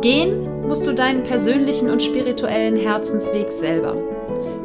[0.00, 3.96] Gehen musst du deinen persönlichen und spirituellen Herzensweg selber.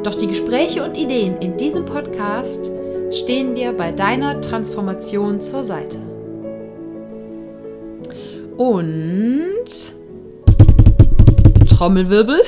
[0.04, 2.70] Doch die Gespräche und Ideen in diesem Podcast
[3.10, 5.98] stehen dir bei deiner Transformation zur Seite.
[8.56, 9.92] Und
[11.68, 12.40] Trommelwirbel.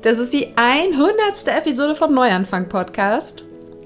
[0.00, 1.12] Das ist die 100.
[1.48, 3.43] Episode vom Neuanfang Podcast.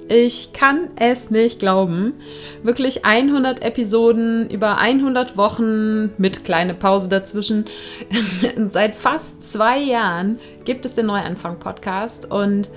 [0.08, 2.14] Ich kann es nicht glauben.
[2.62, 7.66] Wirklich 100 Episoden über 100 Wochen mit kleine Pause dazwischen.
[8.68, 12.70] Seit fast zwei Jahren gibt es den Neuanfang-Podcast und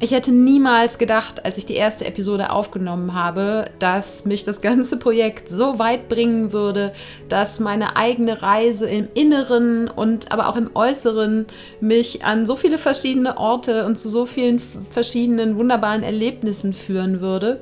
[0.00, 4.98] ich hätte niemals gedacht, als ich die erste Episode aufgenommen habe, dass mich das ganze
[4.98, 6.92] Projekt so weit bringen würde,
[7.28, 11.46] dass meine eigene Reise im Inneren und aber auch im Äußeren
[11.80, 17.60] mich an so viele verschiedene Orte und zu so vielen verschiedenen wunderbaren Erlebnissen führen würde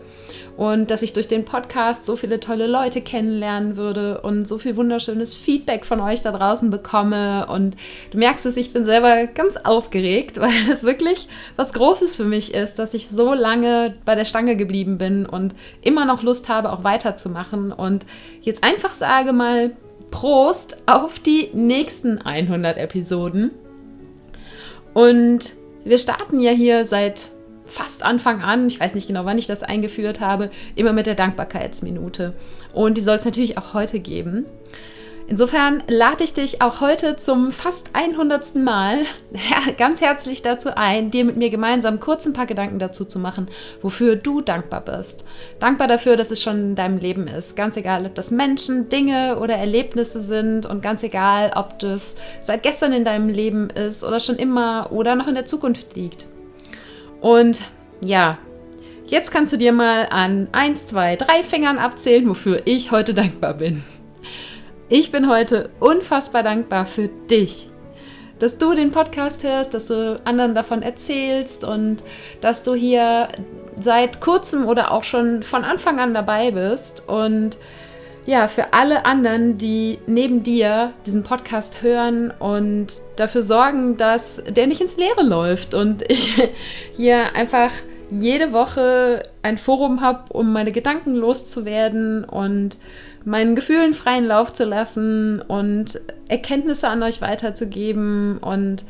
[0.56, 4.77] und dass ich durch den Podcast so viele tolle Leute kennenlernen würde und so viel
[4.77, 7.47] wunderschönes Feedback von euch da draußen bekomme.
[7.47, 7.77] Und
[8.11, 12.55] du merkst es, ich bin selber ganz aufgeregt, weil das wirklich was Großes für mich
[12.55, 16.70] ist, dass ich so lange bei der Stange geblieben bin und immer noch Lust habe,
[16.72, 17.72] auch weiterzumachen.
[17.72, 18.05] Und
[18.42, 19.72] jetzt einfach sage mal
[20.11, 23.53] Prost auf die nächsten 100 Episoden.
[24.92, 25.53] Und
[25.84, 27.31] wir starten ja hier seit
[27.73, 31.15] fast Anfang an, ich weiß nicht genau, wann ich das eingeführt habe, immer mit der
[31.15, 32.34] Dankbarkeitsminute.
[32.75, 34.45] Und die soll es natürlich auch heute geben.
[35.28, 38.56] Insofern lade ich dich auch heute zum fast 100.
[38.56, 38.99] Mal
[39.78, 43.49] ganz herzlich dazu ein, dir mit mir gemeinsam kurz ein paar Gedanken dazu zu machen,
[43.81, 45.25] wofür du dankbar bist.
[45.59, 47.56] Dankbar dafür, dass es schon in deinem Leben ist.
[47.56, 52.62] Ganz egal, ob das Menschen, Dinge oder Erlebnisse sind und ganz egal, ob das seit
[52.62, 56.27] gestern in deinem Leben ist oder schon immer oder noch in der Zukunft liegt.
[57.22, 57.62] Und
[58.00, 58.37] ja,
[59.06, 63.55] jetzt kannst du dir mal an 1, 2, 3 Fingern abzählen, wofür ich heute dankbar
[63.55, 63.84] bin.
[64.88, 67.71] Ich bin heute unfassbar dankbar für dich,
[68.41, 72.03] dass du den Podcast hörst, dass du anderen davon erzählst und
[72.41, 73.28] dass du hier
[73.78, 77.56] seit kurzem oder auch schon von Anfang an dabei bist und
[78.25, 84.66] ja, für alle anderen, die neben dir diesen Podcast hören und dafür sorgen, dass der
[84.66, 86.41] nicht ins Leere läuft und ich
[86.97, 87.71] hier einfach
[88.11, 92.78] jede Woche ein Forum habe, um meine Gedanken loszuwerden und
[93.25, 98.38] meinen Gefühlen freien Lauf zu lassen und Erkenntnisse an euch weiterzugeben.
[98.38, 98.84] Und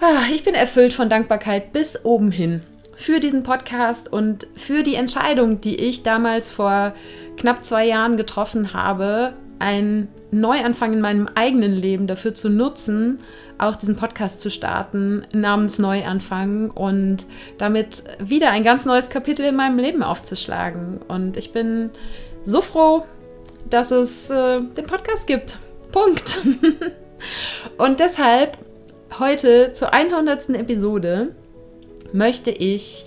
[0.00, 2.62] ah, ich bin erfüllt von Dankbarkeit bis oben hin
[3.00, 6.92] für diesen Podcast und für die Entscheidung, die ich damals vor
[7.40, 13.18] knapp zwei Jahren getroffen habe, einen Neuanfang in meinem eigenen Leben dafür zu nutzen,
[13.58, 17.26] auch diesen Podcast zu starten namens Neuanfang und
[17.58, 21.00] damit wieder ein ganz neues Kapitel in meinem Leben aufzuschlagen.
[21.08, 21.90] Und ich bin
[22.44, 23.04] so froh,
[23.68, 25.58] dass es äh, den Podcast gibt.
[25.92, 26.40] Punkt.
[27.78, 28.56] und deshalb
[29.18, 30.50] heute zur 100.
[30.50, 31.34] Episode
[32.12, 33.06] möchte ich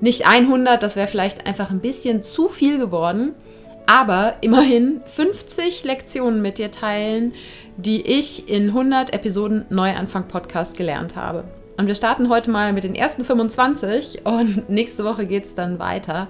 [0.00, 3.34] nicht 100, das wäre vielleicht einfach ein bisschen zu viel geworden,
[3.86, 7.34] aber immerhin 50 Lektionen mit dir teilen,
[7.76, 11.44] die ich in 100 Episoden Neuanfang Podcast gelernt habe.
[11.76, 15.78] Und wir starten heute mal mit den ersten 25 und nächste Woche geht es dann
[15.78, 16.28] weiter.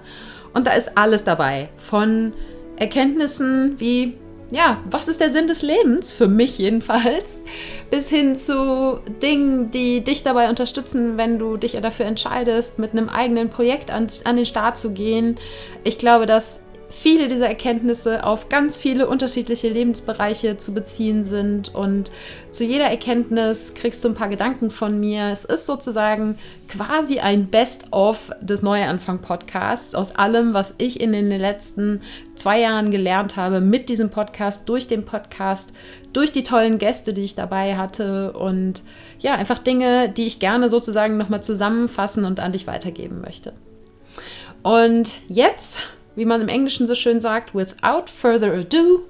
[0.53, 1.69] Und da ist alles dabei.
[1.77, 2.33] Von
[2.77, 4.15] Erkenntnissen wie
[4.51, 6.13] ja, was ist der Sinn des Lebens?
[6.13, 7.39] Für mich jedenfalls.
[7.89, 13.09] Bis hin zu Dingen, die dich dabei unterstützen, wenn du dich dafür entscheidest, mit einem
[13.09, 15.37] eigenen Projekt an, an den Start zu gehen.
[15.83, 22.11] Ich glaube, dass viele dieser Erkenntnisse auf ganz viele unterschiedliche Lebensbereiche zu beziehen sind und
[22.51, 25.29] zu jeder Erkenntnis kriegst du ein paar Gedanken von mir.
[25.31, 26.37] Es ist sozusagen
[26.67, 32.01] quasi ein Best-of des Neuanfang-Podcasts aus allem, was ich in den letzten
[32.35, 35.73] zwei Jahren gelernt habe mit diesem Podcast, durch den Podcast,
[36.13, 38.83] durch die tollen Gäste, die ich dabei hatte und
[39.19, 43.53] ja, einfach Dinge, die ich gerne sozusagen nochmal zusammenfassen und an dich weitergeben möchte.
[44.63, 45.83] Und jetzt
[46.15, 49.03] wie man im Englischen so schön sagt, without further ado,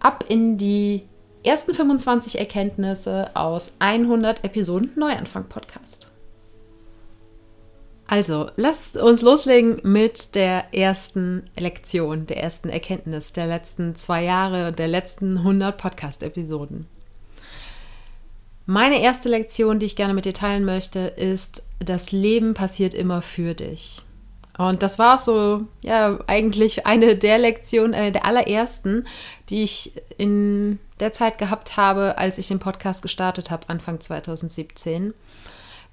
[0.00, 1.04] ab in die
[1.42, 6.10] ersten 25 Erkenntnisse aus 100 Episoden Neuanfang Podcast.
[8.10, 14.68] Also, lasst uns loslegen mit der ersten Lektion, der ersten Erkenntnis der letzten zwei Jahre
[14.68, 16.86] und der letzten 100 Podcast-Episoden.
[18.64, 23.20] Meine erste Lektion, die ich gerne mit dir teilen möchte, ist, das Leben passiert immer
[23.20, 24.02] für dich.
[24.58, 29.06] Und das war so, ja, eigentlich eine der Lektionen, eine der allerersten,
[29.48, 35.14] die ich in der Zeit gehabt habe, als ich den Podcast gestartet habe, Anfang 2017.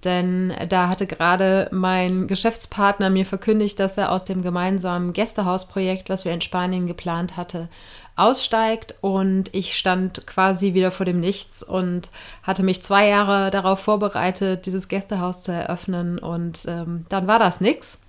[0.03, 6.25] Denn da hatte gerade mein Geschäftspartner mir verkündigt, dass er aus dem gemeinsamen Gästehausprojekt, was
[6.25, 7.69] wir in Spanien geplant hatte,
[8.15, 12.11] aussteigt und ich stand quasi wieder vor dem Nichts und
[12.43, 17.59] hatte mich zwei Jahre darauf vorbereitet, dieses Gästehaus zu eröffnen und ähm, dann war das
[17.59, 17.99] nichts.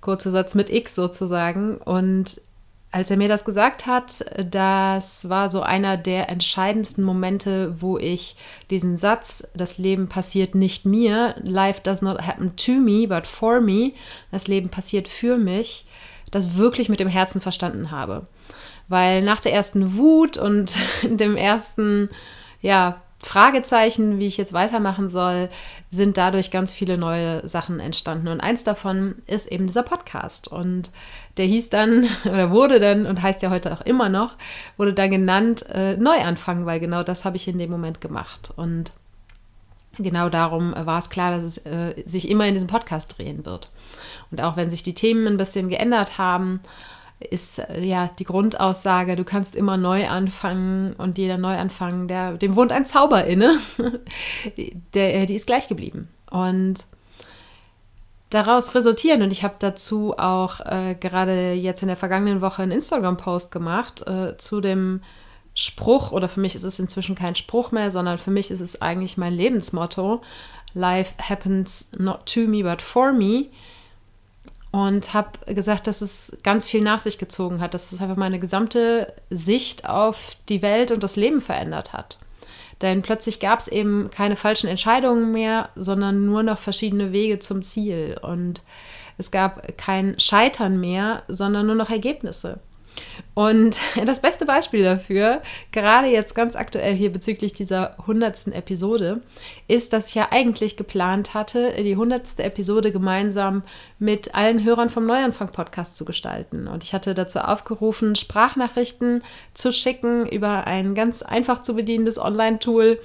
[0.00, 2.40] Kurzer Satz mit X sozusagen und
[2.90, 8.34] als er mir das gesagt hat, das war so einer der entscheidendsten Momente, wo ich
[8.70, 13.60] diesen Satz, das Leben passiert nicht mir, life does not happen to me, but for
[13.60, 13.92] me,
[14.30, 15.84] das Leben passiert für mich,
[16.30, 18.26] das wirklich mit dem Herzen verstanden habe.
[18.88, 22.08] Weil nach der ersten Wut und dem ersten,
[22.62, 25.48] ja, Fragezeichen, wie ich jetzt weitermachen soll,
[25.90, 28.28] sind dadurch ganz viele neue Sachen entstanden.
[28.28, 30.46] Und eins davon ist eben dieser Podcast.
[30.46, 30.90] Und
[31.36, 34.36] der hieß dann, oder wurde dann, und heißt ja heute auch immer noch,
[34.76, 38.52] wurde dann genannt äh, Neuanfang, weil genau das habe ich in dem Moment gemacht.
[38.54, 38.92] Und
[39.98, 43.70] genau darum war es klar, dass es äh, sich immer in diesem Podcast drehen wird.
[44.30, 46.60] Und auch wenn sich die Themen ein bisschen geändert haben,
[47.20, 52.56] ist äh, ja die Grundaussage, du kannst immer neu anfangen und jeder Neuanfang, der, dem
[52.56, 53.58] wohnt ein Zauber inne,
[54.94, 56.08] der, äh, die ist gleich geblieben.
[56.30, 56.84] Und
[58.30, 62.72] daraus resultieren, und ich habe dazu auch äh, gerade jetzt in der vergangenen Woche einen
[62.72, 65.02] Instagram-Post gemacht äh, zu dem
[65.54, 68.80] Spruch, oder für mich ist es inzwischen kein Spruch mehr, sondern für mich ist es
[68.80, 70.20] eigentlich mein Lebensmotto,
[70.74, 73.46] Life happens not to me, but for me
[74.70, 78.38] und habe gesagt, dass es ganz viel nach sich gezogen hat, dass es einfach meine
[78.38, 82.18] gesamte Sicht auf die Welt und das Leben verändert hat.
[82.80, 87.62] Denn plötzlich gab es eben keine falschen Entscheidungen mehr, sondern nur noch verschiedene Wege zum
[87.62, 88.18] Ziel.
[88.22, 88.62] Und
[89.16, 92.60] es gab kein Scheitern mehr, sondern nur noch Ergebnisse.
[93.34, 95.42] Und das beste Beispiel dafür,
[95.72, 99.22] gerade jetzt ganz aktuell hier bezüglich dieser hundertsten Episode,
[99.68, 103.62] ist, dass ich ja eigentlich geplant hatte, die hundertste Episode gemeinsam
[103.98, 106.66] mit allen Hörern vom Neuanfang-Podcast zu gestalten.
[106.66, 109.22] Und ich hatte dazu aufgerufen, Sprachnachrichten
[109.54, 112.98] zu schicken über ein ganz einfach zu bedienendes Online-Tool.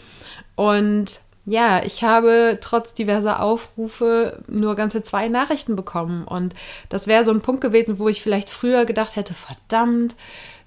[0.55, 6.23] Und ja, ich habe trotz diverser Aufrufe nur ganze zwei Nachrichten bekommen.
[6.25, 6.55] Und
[6.87, 10.15] das wäre so ein Punkt gewesen, wo ich vielleicht früher gedacht hätte, verdammt,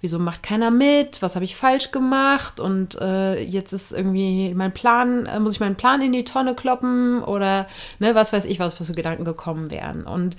[0.02, 1.22] wieso macht keiner mit?
[1.22, 2.60] Was habe ich falsch gemacht?
[2.60, 6.54] Und äh, jetzt ist irgendwie mein Plan, äh, muss ich meinen Plan in die Tonne
[6.54, 7.22] kloppen?
[7.22, 7.66] Oder
[7.98, 10.04] ne, was weiß ich, was, für Gedanken gekommen wären.
[10.04, 10.36] Und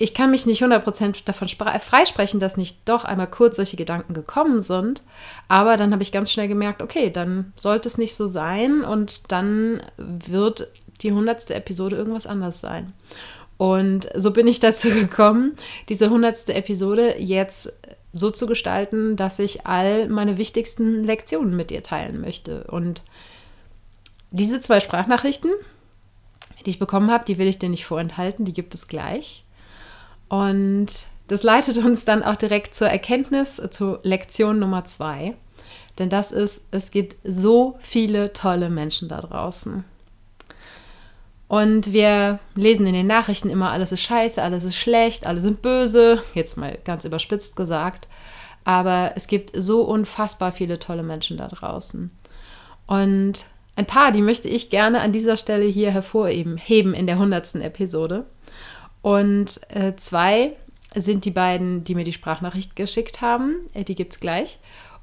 [0.00, 4.60] ich kann mich nicht 100% davon freisprechen, dass nicht doch einmal kurz solche Gedanken gekommen
[4.60, 5.02] sind.
[5.48, 9.32] Aber dann habe ich ganz schnell gemerkt, okay, dann sollte es nicht so sein und
[9.32, 10.68] dann wird
[11.00, 11.50] die 100.
[11.50, 12.92] Episode irgendwas anders sein.
[13.56, 15.56] Und so bin ich dazu gekommen,
[15.88, 16.50] diese 100.
[16.50, 17.72] Episode jetzt
[18.12, 22.64] so zu gestalten, dass ich all meine wichtigsten Lektionen mit dir teilen möchte.
[22.64, 23.02] Und
[24.30, 25.50] diese zwei Sprachnachrichten,
[26.64, 29.44] die ich bekommen habe, die will ich dir nicht vorenthalten, die gibt es gleich.
[30.28, 30.86] Und
[31.28, 35.34] das leitet uns dann auch direkt zur Erkenntnis, zu Lektion Nummer zwei.
[35.98, 39.84] Denn das ist, es gibt so viele tolle Menschen da draußen.
[41.48, 45.62] Und wir lesen in den Nachrichten immer, alles ist scheiße, alles ist schlecht, alle sind
[45.62, 48.06] böse, jetzt mal ganz überspitzt gesagt.
[48.64, 52.10] Aber es gibt so unfassbar viele tolle Menschen da draußen.
[52.86, 57.18] Und ein paar, die möchte ich gerne an dieser Stelle hier hervorheben, heben in der
[57.18, 58.26] hundertsten Episode.
[59.02, 60.56] Und äh, zwei
[60.94, 63.56] sind die beiden, die mir die Sprachnachricht geschickt haben.
[63.74, 64.58] Äh, die gibt es gleich.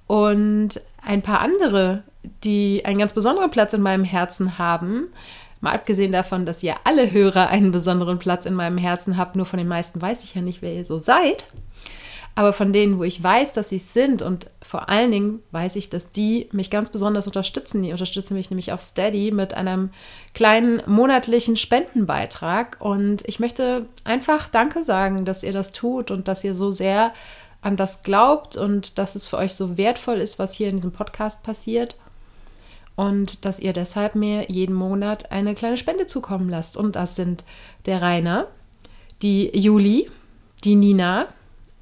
[0.08, 2.04] Und ein paar andere,
[2.44, 5.08] die einen ganz besonderen Platz in meinem Herzen haben.
[5.62, 9.46] Mal abgesehen davon, dass ihr alle Hörer einen besonderen Platz in meinem Herzen habt, nur
[9.46, 11.46] von den meisten weiß ich ja nicht, wer ihr so seid.
[12.38, 15.78] Aber von denen, wo ich weiß, dass sie es sind und vor allen Dingen weiß
[15.78, 17.82] ich, dass die mich ganz besonders unterstützen.
[17.82, 19.90] Die unterstützen mich nämlich auf Steady mit einem
[20.34, 22.76] kleinen monatlichen Spendenbeitrag.
[22.80, 27.14] Und ich möchte einfach Danke sagen, dass ihr das tut und dass ihr so sehr
[27.62, 30.92] an das glaubt und dass es für euch so wertvoll ist, was hier in diesem
[30.92, 31.96] Podcast passiert.
[32.98, 36.76] Und dass ihr deshalb mir jeden Monat eine kleine Spende zukommen lasst.
[36.76, 37.46] Und das sind
[37.86, 38.48] der Rainer,
[39.22, 40.10] die Juli,
[40.66, 41.28] die Nina,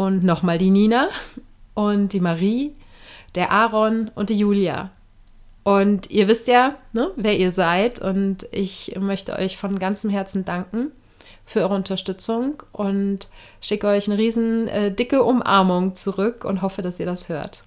[0.04, 1.10] und nochmal die Nina
[1.74, 2.76] und die Marie,
[3.36, 4.92] der Aaron und die Julia.
[5.64, 8.00] Und ihr wisst ja, ne, wer ihr seid.
[8.00, 10.92] Und ich möchte euch von ganzem Herzen danken
[11.46, 13.30] für eure Unterstützung und
[13.62, 17.64] schicke euch eine riesen äh, dicke Umarmung zurück und hoffe, dass ihr das hört.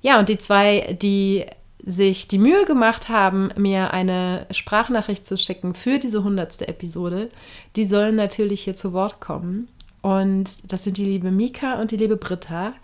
[0.00, 1.46] Ja, und die zwei, die
[1.84, 7.30] sich die Mühe gemacht haben, mir eine Sprachnachricht zu schicken für diese hundertste Episode,
[7.76, 9.68] die sollen natürlich hier zu Wort kommen.
[10.02, 12.74] Und das sind die liebe Mika und die liebe Britta.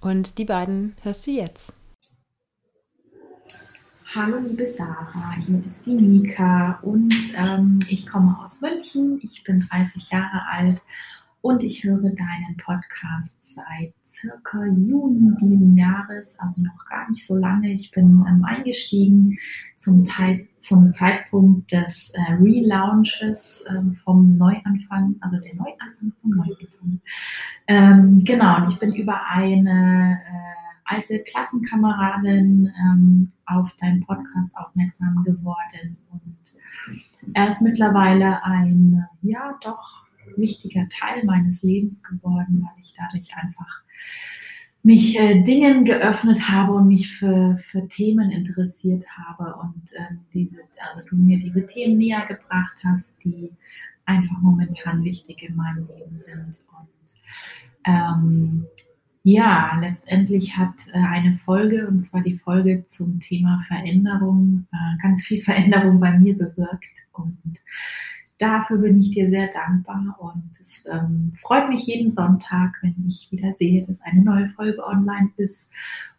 [0.00, 1.72] Und die beiden hörst du jetzt.
[4.14, 9.20] Hallo liebe Sarah, hier ist die Mika und ähm, ich komme aus München.
[9.22, 10.80] Ich bin 30 Jahre alt
[11.40, 17.36] und ich höre deinen Podcast seit circa Juni diesen Jahres, also noch gar nicht so
[17.36, 17.72] lange.
[17.72, 19.38] Ich bin ähm, eingestiegen
[19.76, 27.00] zum, Teil, zum Zeitpunkt des äh, Relaunches ähm, vom Neuanfang, also der Neuanfang vom Neuanfang.
[27.68, 35.22] Ähm, genau, und ich bin über eine äh, alte Klassenkameradin ähm, auf deinen Podcast aufmerksam
[35.22, 36.38] geworden und
[37.34, 43.82] er ist mittlerweile ein, ja, doch wichtiger Teil meines Lebens geworden, weil ich dadurch einfach
[44.82, 50.58] mich äh, Dingen geöffnet habe und mich für, für Themen interessiert habe und ähm, diese,
[50.88, 53.50] also du mir diese Themen näher gebracht hast, die
[54.06, 56.64] einfach momentan wichtig in meinem Leben sind.
[56.78, 57.14] Und
[57.84, 58.66] ähm,
[59.24, 65.22] ja, letztendlich hat äh, eine Folge, und zwar die Folge zum Thema Veränderung, äh, ganz
[65.24, 67.06] viel Veränderung bei mir bewirkt.
[67.12, 67.58] Und
[68.38, 73.30] dafür bin ich dir sehr dankbar und es ähm, freut mich jeden Sonntag, wenn ich
[73.30, 75.70] wieder sehe, dass eine neue Folge online ist.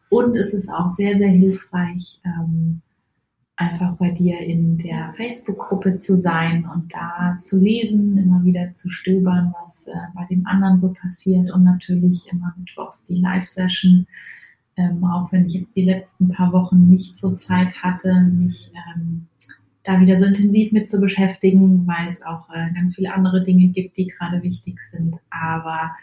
[0.10, 2.82] Und es ist auch sehr, sehr hilfreich, ähm,
[3.56, 8.90] einfach bei dir in der Facebook-Gruppe zu sein und da zu lesen, immer wieder zu
[8.90, 14.08] stöbern, was äh, bei den anderen so passiert und natürlich immer mittwochs die Live-Session.
[14.78, 19.28] Ähm, auch wenn ich jetzt die letzten paar Wochen nicht so Zeit hatte, mich ähm,
[19.90, 23.70] da wieder so intensiv mit zu beschäftigen, weil es auch äh, ganz viele andere Dinge
[23.70, 25.18] gibt, die gerade wichtig sind.
[25.32, 25.96] Aber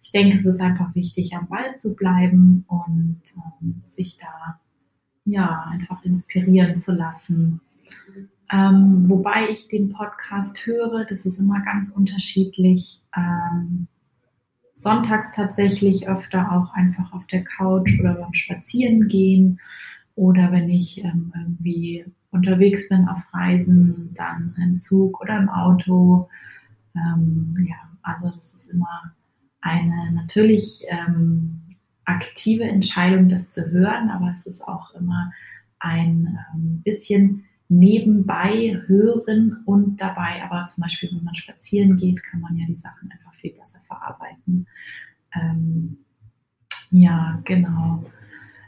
[0.00, 3.20] ich denke, es ist einfach wichtig, am Ball zu bleiben und
[3.60, 4.58] ähm, sich da
[5.26, 7.60] ja einfach inspirieren zu lassen.
[8.50, 13.02] Ähm, wobei ich den Podcast höre, das ist immer ganz unterschiedlich.
[13.14, 13.86] Ähm,
[14.72, 19.60] sonntags tatsächlich öfter auch einfach auf der Couch oder beim Spazierengehen
[20.14, 26.28] oder wenn ich ähm, irgendwie unterwegs bin auf Reisen, dann im Zug oder im Auto.
[26.94, 29.14] Ähm, ja, also das ist immer
[29.60, 31.62] eine natürlich ähm,
[32.04, 35.32] aktive Entscheidung, das zu hören, aber es ist auch immer
[35.78, 42.40] ein ähm, bisschen nebenbei hören und dabei, aber zum Beispiel, wenn man spazieren geht, kann
[42.40, 44.68] man ja die Sachen einfach viel besser verarbeiten.
[45.34, 45.98] Ähm,
[46.90, 48.04] ja, genau.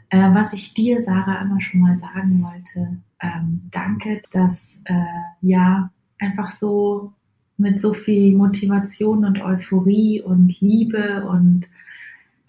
[0.09, 4.93] Äh, was ich dir, Sarah, immer schon mal sagen wollte, ähm, danke, dass äh,
[5.41, 7.13] ja einfach so
[7.57, 11.67] mit so viel Motivation und Euphorie und Liebe und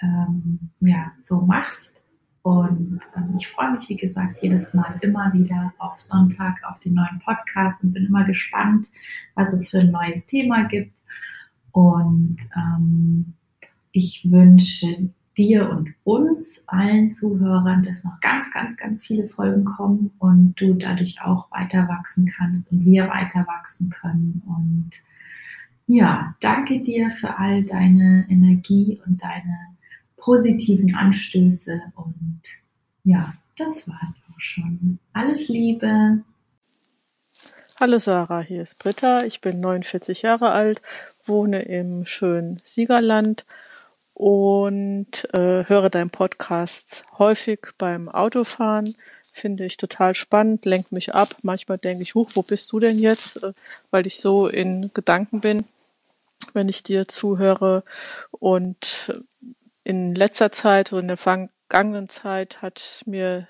[0.00, 2.04] ähm, ja, so machst.
[2.42, 6.94] Und ähm, ich freue mich, wie gesagt, jedes Mal immer wieder auf Sonntag auf den
[6.94, 8.86] neuen Podcast und bin immer gespannt,
[9.34, 10.94] was es für ein neues Thema gibt.
[11.72, 13.34] Und ähm,
[13.92, 15.10] ich wünsche
[15.40, 20.74] dir und uns, allen Zuhörern, dass noch ganz, ganz, ganz viele Folgen kommen und du
[20.74, 24.42] dadurch auch weiter wachsen kannst und wir weiter wachsen können.
[24.46, 24.90] Und
[25.86, 29.56] ja, danke dir für all deine Energie und deine
[30.18, 31.80] positiven Anstöße.
[31.94, 32.42] Und
[33.04, 34.98] ja, das war's auch schon.
[35.14, 36.22] Alles Liebe.
[37.80, 39.24] Hallo Sarah, hier ist Britta.
[39.24, 40.82] Ich bin 49 Jahre alt,
[41.24, 43.46] wohne im schönen Siegerland
[44.20, 48.94] und äh, höre deinen Podcast häufig beim Autofahren.
[49.32, 51.28] Finde ich total spannend, lenkt mich ab.
[51.40, 53.42] Manchmal denke ich, huch, wo bist du denn jetzt?
[53.42, 53.54] Äh,
[53.90, 55.64] weil ich so in Gedanken bin,
[56.52, 57.82] wenn ich dir zuhöre.
[58.30, 59.22] Und
[59.84, 63.48] in letzter Zeit oder in der vergangenen Zeit hat mir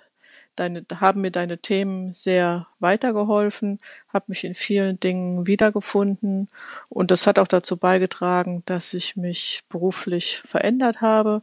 [0.61, 3.79] deine, haben mir deine Themen sehr weitergeholfen,
[4.13, 6.49] habe mich in vielen Dingen wiedergefunden
[6.89, 11.43] und das hat auch dazu beigetragen, dass ich mich beruflich verändert habe.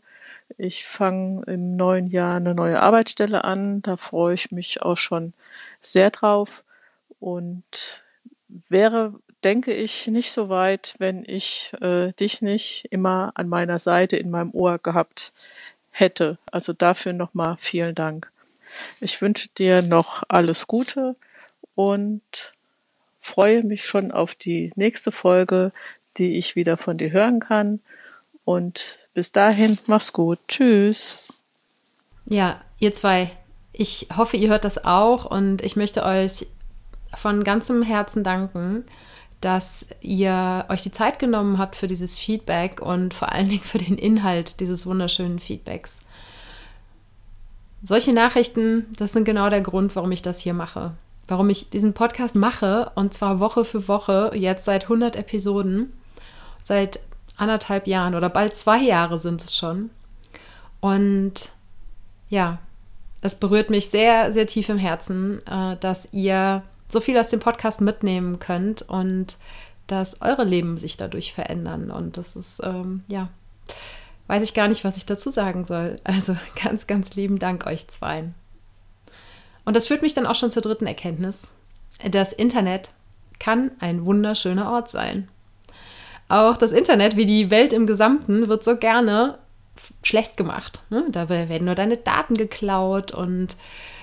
[0.57, 5.33] Ich fange im neuen Jahr eine neue Arbeitsstelle an, da freue ich mich auch schon
[5.81, 6.63] sehr drauf
[7.19, 8.03] und
[8.69, 14.17] wäre, denke ich, nicht so weit, wenn ich äh, dich nicht immer an meiner Seite
[14.17, 15.33] in meinem Ohr gehabt
[15.91, 16.37] hätte.
[16.51, 18.31] Also dafür nochmal vielen Dank.
[18.99, 21.15] Ich wünsche dir noch alles Gute
[21.75, 22.53] und
[23.19, 25.71] freue mich schon auf die nächste Folge,
[26.17, 27.79] die ich wieder von dir hören kann.
[28.45, 30.39] Und bis dahin, mach's gut.
[30.47, 31.43] Tschüss.
[32.25, 33.31] Ja, ihr zwei,
[33.73, 36.47] ich hoffe, ihr hört das auch und ich möchte euch
[37.15, 38.85] von ganzem Herzen danken,
[39.41, 43.77] dass ihr euch die Zeit genommen habt für dieses Feedback und vor allen Dingen für
[43.77, 46.01] den Inhalt dieses wunderschönen Feedbacks.
[47.83, 50.93] Solche Nachrichten, das sind genau der Grund, warum ich das hier mache.
[51.27, 55.91] Warum ich diesen Podcast mache und zwar Woche für Woche, jetzt seit 100 Episoden,
[56.63, 56.99] seit
[57.35, 59.89] anderthalb Jahren oder bald zwei Jahre sind es schon.
[60.79, 61.51] Und
[62.29, 62.59] ja,
[63.21, 67.39] es berührt mich sehr, sehr tief im Herzen, äh, dass ihr so viel aus dem
[67.39, 69.37] Podcast mitnehmen könnt und
[69.87, 71.91] dass eure Leben sich dadurch verändern.
[71.91, 73.29] Und das ist, ähm, ja,
[74.27, 75.99] weiß ich gar nicht, was ich dazu sagen soll.
[76.03, 78.35] Also ganz, ganz lieben Dank euch zweien.
[79.65, 81.49] Und das führt mich dann auch schon zur dritten Erkenntnis.
[82.09, 82.91] Das Internet
[83.39, 85.27] kann ein wunderschöner Ort sein.
[86.29, 89.37] Auch das Internet, wie die Welt im Gesamten, wird so gerne
[90.03, 90.81] schlecht gemacht.
[90.89, 91.05] Ne?
[91.09, 93.55] Da werden nur deine Daten geklaut und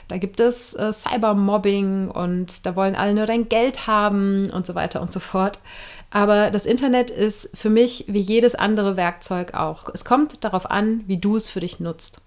[0.09, 4.75] da gibt es äh, Cybermobbing und da wollen alle nur dein Geld haben und so
[4.75, 5.59] weiter und so fort.
[6.15, 9.89] Aber das Internet ist für mich wie jedes andere Werkzeug auch.
[9.93, 12.21] Es kommt darauf an, wie du es für dich nutzt.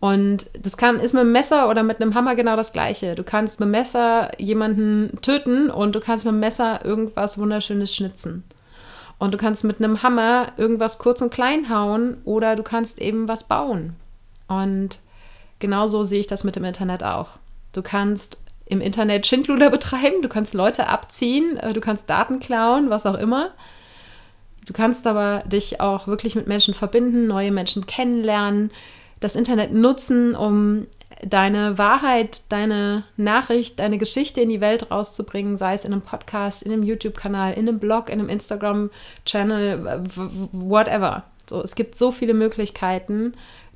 [0.00, 3.14] Und das kann, ist mit einem Messer oder mit einem Hammer genau das Gleiche.
[3.14, 7.94] Du kannst mit dem Messer jemanden töten und du kannst mit dem Messer irgendwas Wunderschönes
[7.94, 8.42] schnitzen.
[9.18, 13.28] Und du kannst mit einem Hammer irgendwas kurz und klein hauen oder du kannst eben
[13.28, 13.94] was bauen.
[14.48, 14.98] Und
[15.60, 17.38] genauso sehe ich das mit dem Internet auch.
[17.72, 22.90] Du kannst im Internet Schindluder betreiben, du kannst Leute abziehen, äh, du kannst Daten klauen,
[22.90, 23.50] was auch immer.
[24.66, 28.70] Du kannst aber dich auch wirklich mit Menschen verbinden, neue Menschen kennenlernen,
[29.18, 30.86] das Internet nutzen, um
[31.24, 36.62] deine Wahrheit, deine Nachricht, deine Geschichte in die Welt rauszubringen, sei es in einem Podcast,
[36.62, 40.04] in einem YouTube-Kanal, in einem Blog, in einem Instagram-Channel,
[40.52, 41.24] whatever.
[41.48, 43.32] So, es gibt so viele Möglichkeiten,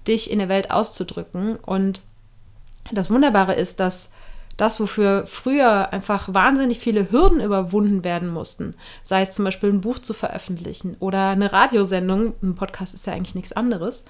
[0.06, 1.56] dich in der Welt auszudrücken.
[1.56, 2.02] Und
[2.92, 4.10] das Wunderbare ist, dass
[4.62, 9.80] das, wofür früher einfach wahnsinnig viele Hürden überwunden werden mussten, sei es zum Beispiel ein
[9.80, 14.04] Buch zu veröffentlichen oder eine Radiosendung, ein Podcast ist ja eigentlich nichts anderes,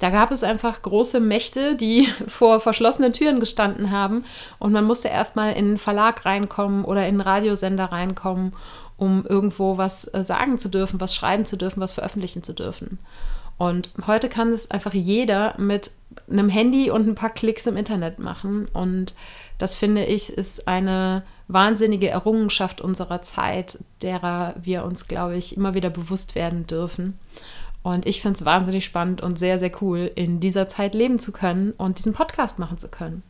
[0.00, 4.24] da gab es einfach große Mächte, die vor verschlossenen Türen gestanden haben
[4.58, 8.54] und man musste erstmal in einen Verlag reinkommen oder in einen Radiosender reinkommen,
[8.96, 12.98] um irgendwo was äh, sagen zu dürfen, was schreiben zu dürfen, was veröffentlichen zu dürfen.
[13.58, 15.90] Und heute kann es einfach jeder mit
[16.30, 18.68] einem Handy und ein paar Klicks im Internet machen.
[18.72, 19.14] Und
[19.58, 25.74] das finde ich ist eine wahnsinnige Errungenschaft unserer Zeit, derer wir uns, glaube ich, immer
[25.74, 27.18] wieder bewusst werden dürfen.
[27.82, 31.32] Und ich finde es wahnsinnig spannend und sehr, sehr cool, in dieser Zeit leben zu
[31.32, 33.22] können und diesen Podcast machen zu können.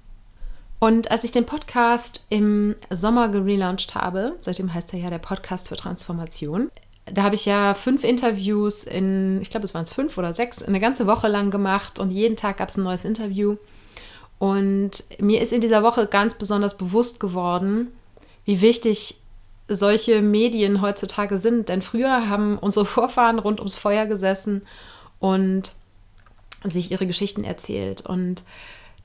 [0.80, 5.68] Und als ich den Podcast im Sommer gelauncht habe, seitdem heißt er ja der Podcast
[5.68, 6.70] für Transformation,
[7.06, 10.62] da habe ich ja fünf Interviews in, ich glaube, es waren es fünf oder sechs,
[10.62, 13.56] eine ganze Woche lang gemacht und jeden Tag gab es ein neues Interview.
[14.38, 17.92] Und mir ist in dieser Woche ganz besonders bewusst geworden,
[18.44, 19.18] wie wichtig
[19.66, 21.68] solche Medien heutzutage sind.
[21.68, 24.62] Denn früher haben unsere Vorfahren rund ums Feuer gesessen
[25.18, 25.72] und
[26.64, 28.06] sich ihre Geschichten erzählt.
[28.06, 28.44] Und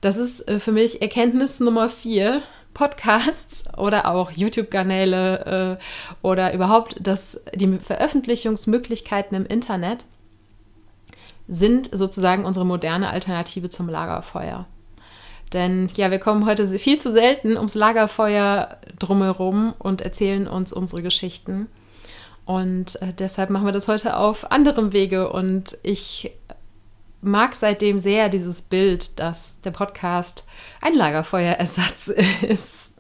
[0.02, 2.42] das ist äh, für mich Erkenntnis Nummer vier.
[2.74, 10.06] Podcasts oder auch YouTube-Kanäle äh, oder überhaupt das, die Veröffentlichungsmöglichkeiten im Internet
[11.48, 14.66] sind sozusagen unsere moderne Alternative zum Lagerfeuer.
[15.54, 21.04] Denn ja, wir kommen heute viel zu selten ums Lagerfeuer drumherum und erzählen uns unsere
[21.04, 21.68] Geschichten.
[22.46, 25.32] Und äh, deshalb machen wir das heute auf anderem Wege.
[25.32, 26.32] Und ich
[27.22, 30.46] mag seitdem sehr dieses Bild, dass der Podcast
[30.82, 32.08] ein Lagerfeuerersatz
[32.42, 32.92] ist.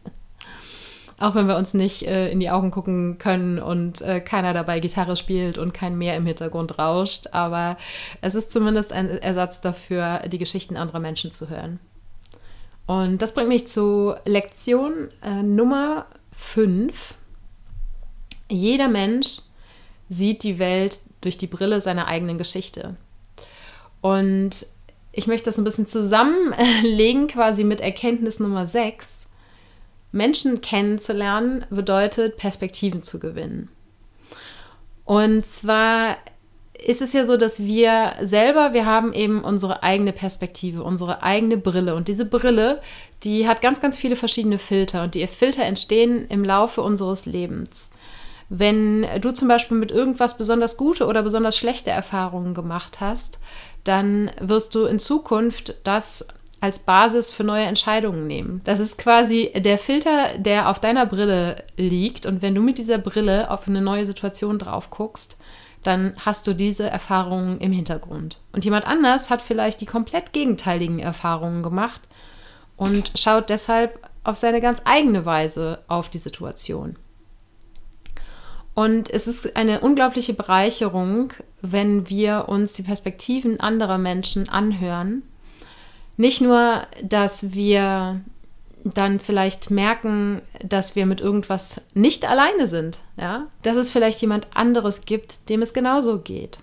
[1.20, 4.80] Auch wenn wir uns nicht äh, in die Augen gucken können und äh, keiner dabei
[4.80, 7.28] Gitarre spielt und kein Meer im Hintergrund rauscht.
[7.32, 7.78] Aber
[8.22, 11.80] es ist zumindest ein Ersatz dafür, die Geschichten anderer Menschen zu hören.
[12.86, 17.16] Und das bringt mich zu Lektion äh, Nummer 5.
[18.50, 19.38] Jeder Mensch
[20.10, 22.96] sieht die Welt durch die Brille seiner eigenen Geschichte.
[24.02, 24.68] Und
[25.14, 29.28] ich möchte das ein bisschen zusammenlegen, quasi mit Erkenntnis Nummer 6.
[30.12, 33.70] Menschen kennenzulernen bedeutet, Perspektiven zu gewinnen.
[35.06, 36.18] Und zwar
[36.86, 41.58] ist es ja so, dass wir selber, wir haben eben unsere eigene Perspektive, unsere eigene
[41.58, 41.96] Brille.
[41.96, 42.82] Und diese Brille,
[43.24, 45.04] die hat ganz, ganz viele verschiedene Filter.
[45.04, 47.92] Und die Filter entstehen im Laufe unseres Lebens.
[48.50, 53.40] Wenn du zum Beispiel mit irgendwas besonders gute oder besonders schlechte Erfahrungen gemacht hast,
[53.84, 56.26] dann wirst du in Zukunft das
[56.60, 58.62] als Basis für neue Entscheidungen nehmen.
[58.64, 62.26] Das ist quasi der Filter, der auf deiner Brille liegt.
[62.26, 65.38] Und wenn du mit dieser Brille auf eine neue Situation drauf guckst,
[65.84, 68.40] dann hast du diese Erfahrungen im Hintergrund.
[68.52, 72.02] Und jemand anders hat vielleicht die komplett gegenteiligen Erfahrungen gemacht
[72.78, 76.96] und schaut deshalb auf seine ganz eigene Weise auf die Situation.
[78.74, 85.22] Und es ist eine unglaubliche Bereicherung, wenn wir uns die Perspektiven anderer Menschen anhören,
[86.18, 88.22] nicht nur, dass wir
[88.84, 94.48] dann vielleicht merken, dass wir mit irgendwas nicht alleine sind, ja, dass es vielleicht jemand
[94.54, 96.60] anderes gibt, dem es genauso geht.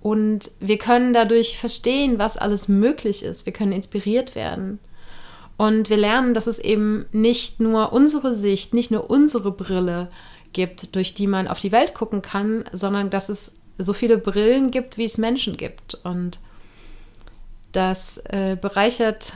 [0.00, 3.46] Und wir können dadurch verstehen, was alles möglich ist.
[3.46, 4.78] Wir können inspiriert werden.
[5.56, 10.08] Und wir lernen, dass es eben nicht nur unsere Sicht, nicht nur unsere Brille
[10.52, 14.70] gibt, durch die man auf die Welt gucken kann, sondern dass es so viele Brillen
[14.70, 15.98] gibt, wie es Menschen gibt.
[16.04, 16.38] Und
[17.72, 19.34] das äh, bereichert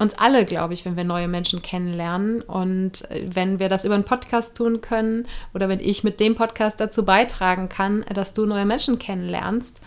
[0.00, 2.40] uns alle, glaube ich, wenn wir neue Menschen kennenlernen.
[2.40, 6.34] Und äh, wenn wir das über einen Podcast tun können oder wenn ich mit dem
[6.34, 9.80] Podcast dazu beitragen kann, dass du neue Menschen kennenlernst,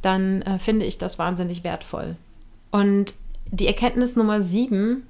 [0.00, 2.16] dann äh, finde ich das wahnsinnig wertvoll.
[2.70, 3.14] Und
[3.50, 5.06] die Erkenntnis Nummer sieben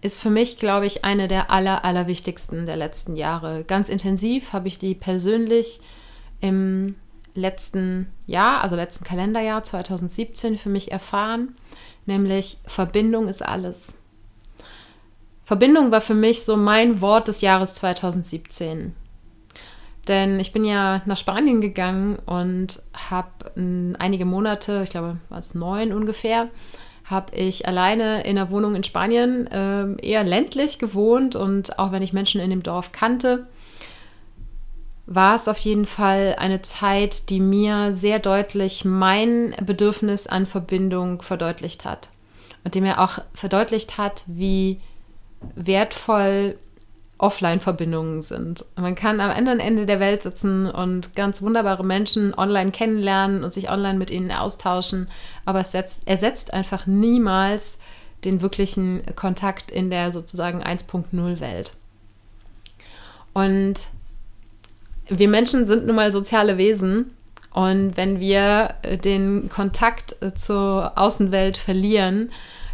[0.00, 3.62] ist für mich, glaube ich, eine der aller, allerwichtigsten der letzten Jahre.
[3.62, 5.80] Ganz intensiv habe ich die persönlich
[6.40, 6.96] im
[7.34, 11.54] letzten Jahr, also letzten Kalenderjahr 2017 für mich erfahren,
[12.06, 13.98] nämlich Verbindung ist alles.
[15.44, 18.94] Verbindung war für mich so mein Wort des Jahres 2017.
[20.08, 23.52] Denn ich bin ja nach Spanien gegangen und habe
[23.98, 26.48] einige Monate, ich glaube, was neun ungefähr,
[27.04, 32.02] habe ich alleine in einer Wohnung in Spanien äh, eher ländlich gewohnt und auch wenn
[32.02, 33.46] ich Menschen in dem Dorf kannte,
[35.14, 41.22] war es auf jeden Fall eine Zeit, die mir sehr deutlich mein Bedürfnis an Verbindung
[41.22, 42.08] verdeutlicht hat
[42.64, 44.80] und die mir auch verdeutlicht hat, wie
[45.54, 46.56] wertvoll
[47.18, 48.64] Offline-Verbindungen sind.
[48.76, 53.52] Man kann am anderen Ende der Welt sitzen und ganz wunderbare Menschen online kennenlernen und
[53.52, 55.08] sich online mit ihnen austauschen,
[55.44, 57.78] aber es setzt, ersetzt einfach niemals
[58.24, 61.76] den wirklichen Kontakt in der sozusagen 1.0 Welt.
[63.34, 63.86] Und
[65.08, 67.16] wir Menschen sind nun mal soziale Wesen
[67.52, 72.30] und wenn wir den Kontakt zur Außenwelt verlieren,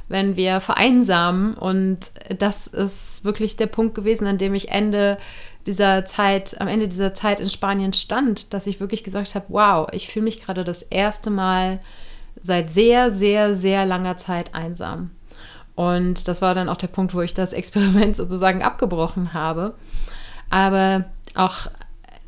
[0.09, 1.55] wenn wir vereinsamen.
[1.55, 5.19] Und das ist wirklich der Punkt gewesen, an dem ich Ende
[5.67, 9.89] dieser Zeit, am Ende dieser Zeit in Spanien stand, dass ich wirklich gesagt habe, wow,
[9.93, 11.81] ich fühle mich gerade das erste Mal
[12.41, 15.11] seit sehr, sehr, sehr langer Zeit einsam.
[15.75, 19.75] Und das war dann auch der Punkt, wo ich das Experiment sozusagen abgebrochen habe.
[20.51, 21.69] Aber auch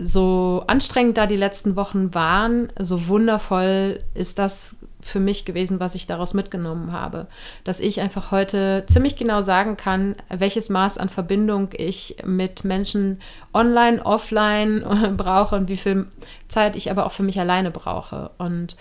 [0.00, 5.94] so anstrengend da die letzten Wochen waren, so wundervoll ist das für mich gewesen, was
[5.94, 7.26] ich daraus mitgenommen habe.
[7.64, 13.20] Dass ich einfach heute ziemlich genau sagen kann, welches Maß an Verbindung ich mit Menschen
[13.54, 16.06] online, offline brauche und wie viel
[16.48, 18.30] Zeit ich aber auch für mich alleine brauche.
[18.38, 18.76] Und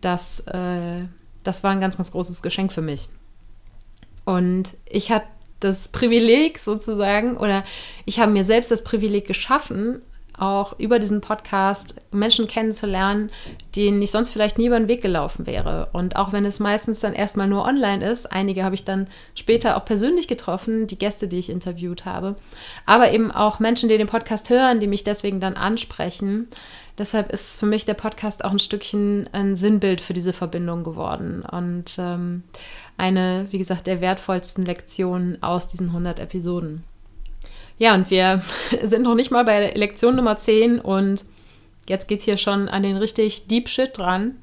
[0.00, 1.04] das, äh,
[1.42, 3.08] das war ein ganz, ganz großes Geschenk für mich.
[4.24, 5.26] Und ich hatte
[5.60, 7.64] das Privileg sozusagen, oder
[8.04, 10.02] ich habe mir selbst das Privileg geschaffen,
[10.42, 13.30] auch über diesen Podcast Menschen kennenzulernen,
[13.76, 15.88] denen ich sonst vielleicht nie über den Weg gelaufen wäre.
[15.92, 19.76] Und auch wenn es meistens dann erstmal nur online ist, einige habe ich dann später
[19.76, 22.34] auch persönlich getroffen, die Gäste, die ich interviewt habe,
[22.86, 26.48] aber eben auch Menschen, die den Podcast hören, die mich deswegen dann ansprechen.
[26.98, 31.42] Deshalb ist für mich der Podcast auch ein Stückchen ein Sinnbild für diese Verbindung geworden
[31.42, 32.42] und ähm,
[32.96, 36.82] eine, wie gesagt, der wertvollsten Lektionen aus diesen 100 Episoden.
[37.78, 38.42] Ja, und wir
[38.82, 41.24] sind noch nicht mal bei Lektion Nummer 10 und
[41.88, 44.36] jetzt geht es hier schon an den richtig Deep Shit dran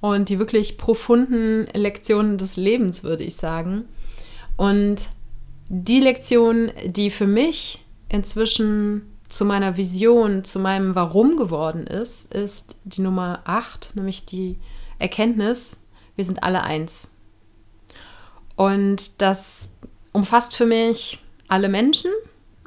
[0.00, 3.84] und die wirklich profunden Lektionen des Lebens, würde ich sagen.
[4.56, 5.08] Und
[5.68, 12.78] die Lektion, die für mich inzwischen zu meiner Vision, zu meinem Warum geworden ist, ist
[12.84, 14.58] die Nummer 8, nämlich die
[14.98, 17.10] Erkenntnis, wir sind alle eins.
[18.56, 19.72] Und das
[20.12, 22.10] umfasst für mich alle Menschen,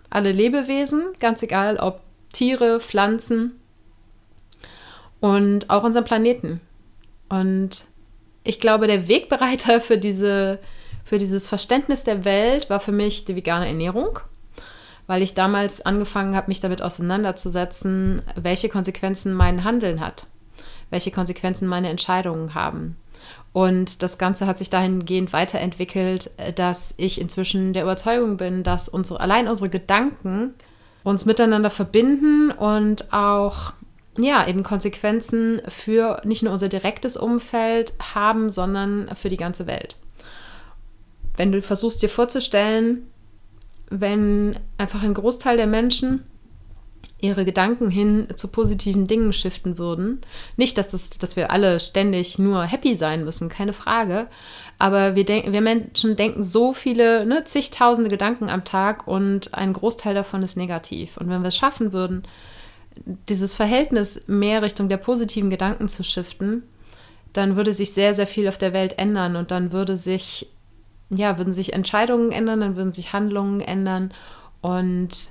[0.10, 3.60] alle Lebewesen, ganz egal ob Tiere, Pflanzen
[5.20, 6.62] und auch unseren Planeten.
[7.30, 7.86] Und
[8.44, 10.60] ich glaube, der Wegbereiter für, diese,
[11.04, 14.20] für dieses Verständnis der Welt war für mich die vegane Ernährung,
[15.08, 20.28] weil ich damals angefangen habe, mich damit auseinanderzusetzen, welche Konsequenzen mein Handeln hat,
[20.90, 22.98] welche Konsequenzen meine Entscheidungen haben.
[23.54, 29.20] Und das Ganze hat sich dahingehend weiterentwickelt, dass ich inzwischen der Überzeugung bin, dass unsere,
[29.20, 30.54] allein unsere Gedanken
[31.04, 33.74] uns miteinander verbinden und auch
[34.20, 39.98] ja, eben Konsequenzen für nicht nur unser direktes Umfeld haben, sondern für die ganze Welt.
[41.36, 43.08] Wenn du versuchst dir vorzustellen,
[43.90, 46.24] wenn einfach ein Großteil der Menschen
[47.20, 50.22] ihre Gedanken hin zu positiven Dingen shiften würden.
[50.56, 54.28] Nicht, dass, das, dass wir alle ständig nur happy sein müssen, keine Frage.
[54.78, 59.74] Aber wir, denk, wir Menschen denken so viele, ne, zigtausende Gedanken am Tag und ein
[59.74, 61.18] Großteil davon ist negativ.
[61.18, 62.24] Und wenn wir es schaffen würden,
[63.30, 66.64] dieses Verhältnis mehr Richtung der positiven Gedanken zu shiften,
[67.34, 70.50] dann würde sich sehr, sehr viel auf der Welt ändern und dann würde sich
[71.10, 74.12] ja, würden sich Entscheidungen ändern, dann würden sich Handlungen ändern
[74.62, 75.30] und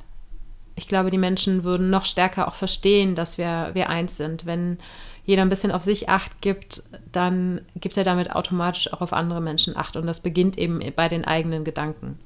[0.77, 4.45] ich glaube, die Menschen würden noch stärker auch verstehen, dass wir, wir eins sind.
[4.45, 4.79] Wenn
[5.25, 9.41] jeder ein bisschen auf sich Acht gibt, dann gibt er damit automatisch auch auf andere
[9.41, 9.97] Menschen Acht.
[9.97, 12.19] Und das beginnt eben bei den eigenen Gedanken.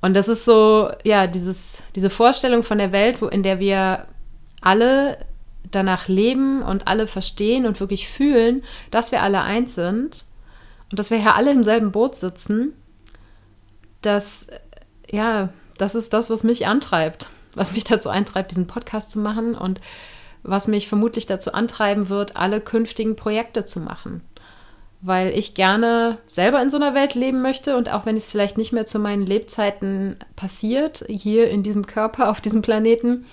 [0.00, 4.06] Und das ist so, ja, dieses, diese Vorstellung von der Welt, wo, in der wir
[4.62, 5.18] alle
[5.70, 10.24] danach leben und alle verstehen und wirklich fühlen, dass wir alle eins sind
[10.90, 12.72] und dass wir ja alle im selben Boot sitzen,
[14.00, 14.46] das,
[15.10, 19.54] ja, das ist das, was mich antreibt, was mich dazu eintreibt, diesen Podcast zu machen
[19.54, 19.80] und
[20.42, 24.22] was mich vermutlich dazu antreiben wird, alle künftigen Projekte zu machen.
[25.02, 28.58] Weil ich gerne selber in so einer Welt leben möchte und auch wenn es vielleicht
[28.58, 33.24] nicht mehr zu meinen Lebzeiten passiert, hier in diesem Körper, auf diesem Planeten,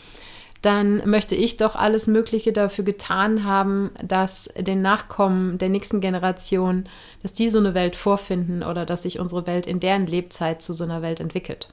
[0.61, 6.85] dann möchte ich doch alles Mögliche dafür getan haben, dass den Nachkommen der nächsten Generation,
[7.21, 10.73] dass die so eine Welt vorfinden oder dass sich unsere Welt in deren Lebzeit zu
[10.73, 11.69] so einer Welt entwickelt.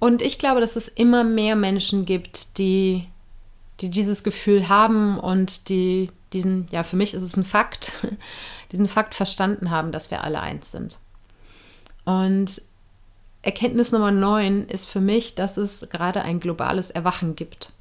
[0.00, 3.06] Und ich glaube, dass es immer mehr Menschen gibt, die,
[3.80, 7.92] die dieses Gefühl haben und die diesen, ja, für mich ist es ein Fakt,
[8.72, 10.98] diesen Fakt verstanden haben, dass wir alle eins sind.
[12.04, 12.62] Und
[13.42, 17.72] Erkenntnis Nummer 9 ist für mich, dass es gerade ein globales Erwachen gibt.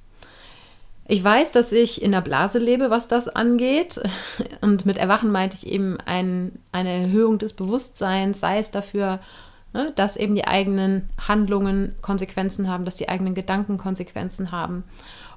[1.08, 4.00] Ich weiß, dass ich in der Blase lebe, was das angeht.
[4.62, 9.20] Und mit Erwachen meinte ich eben ein, eine Erhöhung des Bewusstseins, sei es dafür,
[9.74, 9.92] Ne?
[9.96, 14.84] Dass eben die eigenen Handlungen Konsequenzen haben, dass die eigenen Gedanken Konsequenzen haben.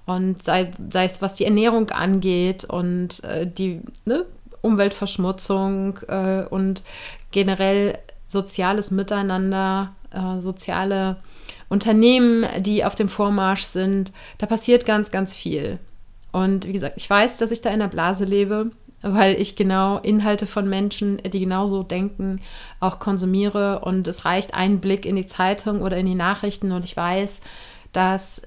[0.07, 4.25] Und sei, sei es, was die Ernährung angeht und äh, die ne?
[4.61, 6.83] Umweltverschmutzung äh, und
[7.31, 11.19] generell soziales Miteinander, äh, soziale
[11.69, 14.13] Unternehmen, die auf dem Vormarsch sind.
[14.39, 15.79] Da passiert ganz, ganz viel.
[16.33, 18.71] Und wie gesagt, ich weiß, dass ich da in der Blase lebe
[19.03, 22.41] weil ich genau Inhalte von Menschen, die genauso denken,
[22.81, 23.81] auch konsumiere.
[23.81, 27.41] Und es reicht ein Blick in die Zeitung oder in die Nachrichten und ich weiß,
[27.93, 28.43] dass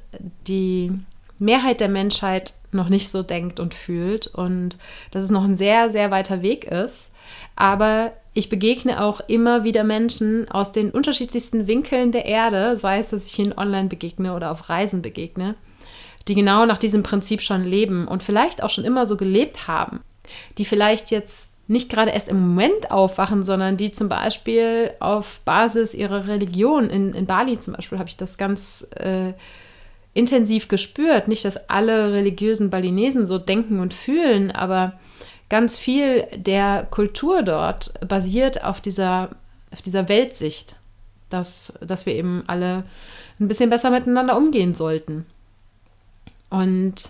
[0.48, 0.92] die
[1.38, 4.78] Mehrheit der Menschheit noch nicht so denkt und fühlt und
[5.12, 7.12] dass es noch ein sehr, sehr weiter Weg ist.
[7.56, 13.10] Aber ich begegne auch immer wieder Menschen aus den unterschiedlichsten Winkeln der Erde, sei es,
[13.10, 15.56] dass ich ihnen online begegne oder auf Reisen begegne,
[16.28, 20.02] die genau nach diesem Prinzip schon leben und vielleicht auch schon immer so gelebt haben
[20.58, 25.94] die vielleicht jetzt nicht gerade erst im Moment aufwachen, sondern die zum Beispiel auf Basis
[25.94, 29.34] ihrer Religion, in, in Bali zum Beispiel habe ich das ganz äh,
[30.14, 31.28] intensiv gespürt.
[31.28, 34.94] Nicht, dass alle religiösen Balinesen so denken und fühlen, aber
[35.50, 39.30] ganz viel der Kultur dort basiert auf dieser,
[39.72, 40.76] auf dieser Weltsicht,
[41.30, 42.84] dass, dass wir eben alle
[43.40, 45.26] ein bisschen besser miteinander umgehen sollten.
[46.50, 47.10] Und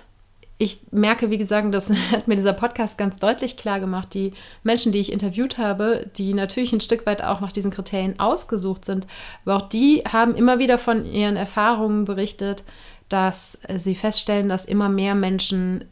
[0.58, 4.92] ich merke, wie gesagt, das hat mir dieser Podcast ganz deutlich klar gemacht, die Menschen,
[4.92, 9.06] die ich interviewt habe, die natürlich ein Stück weit auch nach diesen Kriterien ausgesucht sind,
[9.44, 12.64] aber auch die haben immer wieder von ihren Erfahrungen berichtet,
[13.10, 15.86] dass sie feststellen, dass immer mehr Menschen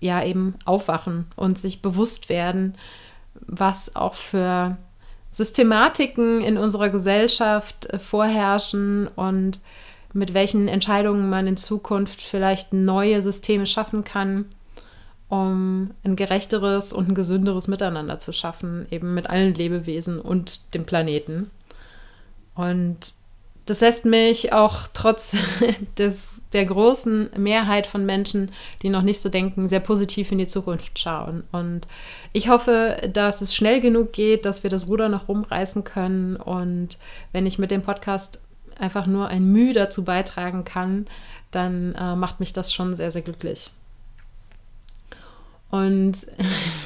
[0.00, 2.74] ja eben aufwachen und sich bewusst werden,
[3.34, 4.76] was auch für
[5.28, 9.60] Systematiken in unserer Gesellschaft vorherrschen und
[10.12, 14.46] mit welchen Entscheidungen man in Zukunft vielleicht neue Systeme schaffen kann,
[15.28, 20.84] um ein gerechteres und ein gesünderes Miteinander zu schaffen, eben mit allen Lebewesen und dem
[20.84, 21.50] Planeten.
[22.54, 23.14] Und
[23.66, 25.36] das lässt mich auch trotz
[25.98, 28.50] des, der großen Mehrheit von Menschen,
[28.82, 31.44] die noch nicht so denken, sehr positiv in die Zukunft schauen.
[31.52, 31.86] Und
[32.32, 36.34] ich hoffe, dass es schnell genug geht, dass wir das Ruder noch rumreißen können.
[36.34, 36.98] Und
[37.30, 38.40] wenn ich mit dem Podcast
[38.80, 41.06] einfach nur ein Mühe dazu beitragen kann,
[41.50, 43.70] dann äh, macht mich das schon sehr, sehr glücklich.
[45.70, 46.16] Und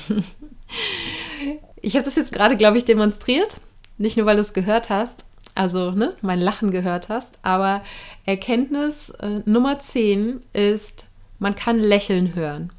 [1.80, 3.58] ich habe das jetzt gerade, glaube ich, demonstriert.
[3.96, 7.82] Nicht nur, weil du es gehört hast, also ne, mein Lachen gehört hast, aber
[8.26, 11.06] Erkenntnis äh, Nummer 10 ist,
[11.38, 12.72] man kann Lächeln hören.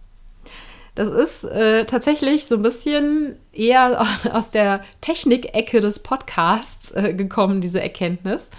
[0.95, 7.62] Das ist äh, tatsächlich so ein bisschen eher aus der Technikecke des Podcasts äh, gekommen,
[7.62, 8.49] diese Erkenntnis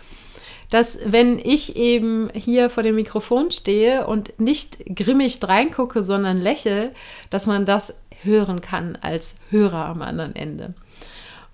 [0.71, 6.93] dass wenn ich eben hier vor dem Mikrofon stehe und nicht grimmig reingucke, sondern lächle,
[7.31, 10.75] dass man das hören kann als Hörer am anderen Ende.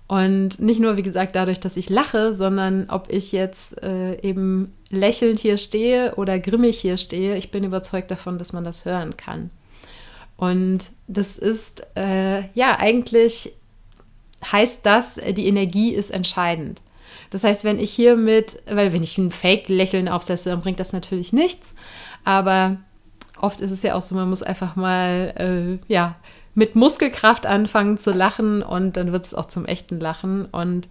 [0.07, 4.69] Und nicht nur, wie gesagt, dadurch, dass ich lache, sondern ob ich jetzt äh, eben
[4.89, 9.17] lächelnd hier stehe oder grimmig hier stehe, ich bin überzeugt davon, dass man das hören
[9.17, 9.49] kann.
[10.37, 13.53] Und das ist, äh, ja, eigentlich
[14.51, 16.81] heißt das, die Energie ist entscheidend.
[17.29, 20.93] Das heißt, wenn ich hier mit, weil wenn ich ein Fake-Lächeln aufsetze, dann bringt das
[20.93, 21.73] natürlich nichts.
[22.23, 22.77] Aber
[23.41, 26.15] oft ist es ja auch so, man muss einfach mal, äh, ja,
[26.55, 30.45] mit Muskelkraft anfangen zu lachen und dann wird es auch zum echten Lachen.
[30.45, 30.87] Und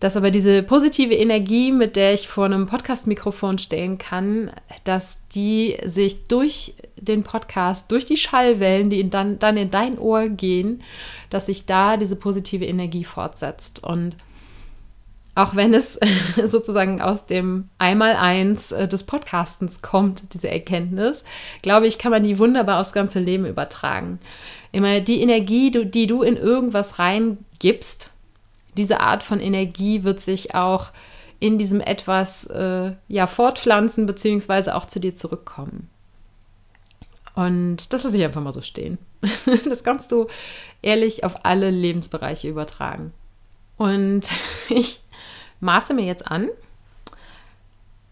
[0.00, 4.50] dass aber diese positive Energie, mit der ich vor einem Podcast-Mikrofon stehen kann,
[4.84, 10.28] dass die sich durch den Podcast, durch die Schallwellen, die dann, dann in dein Ohr
[10.28, 10.82] gehen,
[11.30, 13.82] dass sich da diese positive Energie fortsetzt.
[13.84, 14.16] Und
[15.36, 16.00] auch wenn es
[16.44, 21.24] sozusagen aus dem Einmaleins äh, des Podcastens kommt, diese Erkenntnis,
[21.62, 24.18] glaube ich, kann man die wunderbar aufs ganze Leben übertragen.
[24.72, 28.10] Immer die Energie, die du in irgendwas reingibst,
[28.76, 30.90] diese Art von Energie wird sich auch
[31.38, 35.90] in diesem etwas äh, ja, fortpflanzen, beziehungsweise auch zu dir zurückkommen.
[37.34, 38.98] Und das lasse ich einfach mal so stehen.
[39.68, 40.28] Das kannst du
[40.80, 43.12] ehrlich auf alle Lebensbereiche übertragen.
[43.76, 44.28] Und
[44.70, 45.00] ich
[45.60, 46.48] maße mir jetzt an,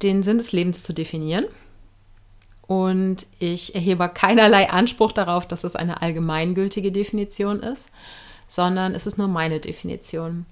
[0.02, 1.46] den Sinn des Lebens zu definieren.
[2.66, 7.90] Und ich erhebe keinerlei Anspruch darauf, dass es eine allgemeingültige Definition ist,
[8.48, 10.46] sondern es ist nur meine Definition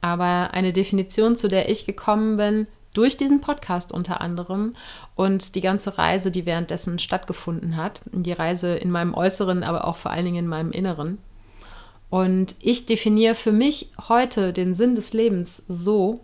[0.00, 4.74] aber eine Definition, zu der ich gekommen bin, durch diesen Podcast unter anderem
[5.14, 8.02] und die ganze Reise, die währenddessen stattgefunden hat.
[8.10, 11.18] Die Reise in meinem Äußeren, aber auch vor allen Dingen in meinem Inneren.
[12.08, 16.20] Und ich definiere für mich heute den Sinn des Lebens so,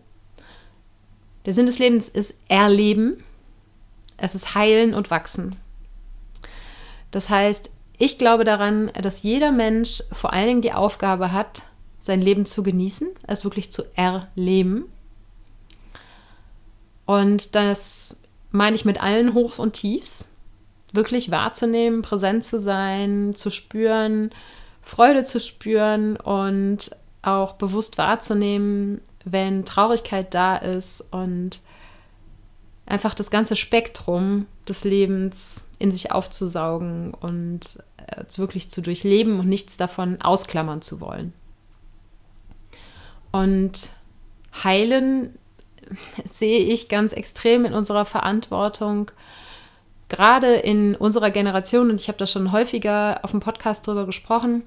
[1.47, 3.23] der Sinn des Lebens ist Erleben,
[4.17, 5.57] es ist Heilen und Wachsen.
[7.11, 11.63] Das heißt, ich glaube daran, dass jeder Mensch vor allen Dingen die Aufgabe hat,
[11.99, 14.85] sein Leben zu genießen, es wirklich zu erleben.
[17.07, 20.31] Und das meine ich mit allen Hochs und Tiefs,
[20.93, 24.31] wirklich wahrzunehmen, präsent zu sein, zu spüren,
[24.83, 26.91] Freude zu spüren und
[27.23, 31.61] auch bewusst wahrzunehmen, wenn Traurigkeit da ist und
[32.87, 39.49] einfach das ganze Spektrum des Lebens in sich aufzusaugen und es wirklich zu durchleben und
[39.49, 41.33] nichts davon ausklammern zu wollen.
[43.33, 43.91] Und
[44.63, 45.37] heilen
[46.25, 49.11] sehe ich ganz extrem in unserer Verantwortung,
[50.09, 54.63] gerade in unserer Generation, und ich habe da schon häufiger auf dem Podcast drüber gesprochen,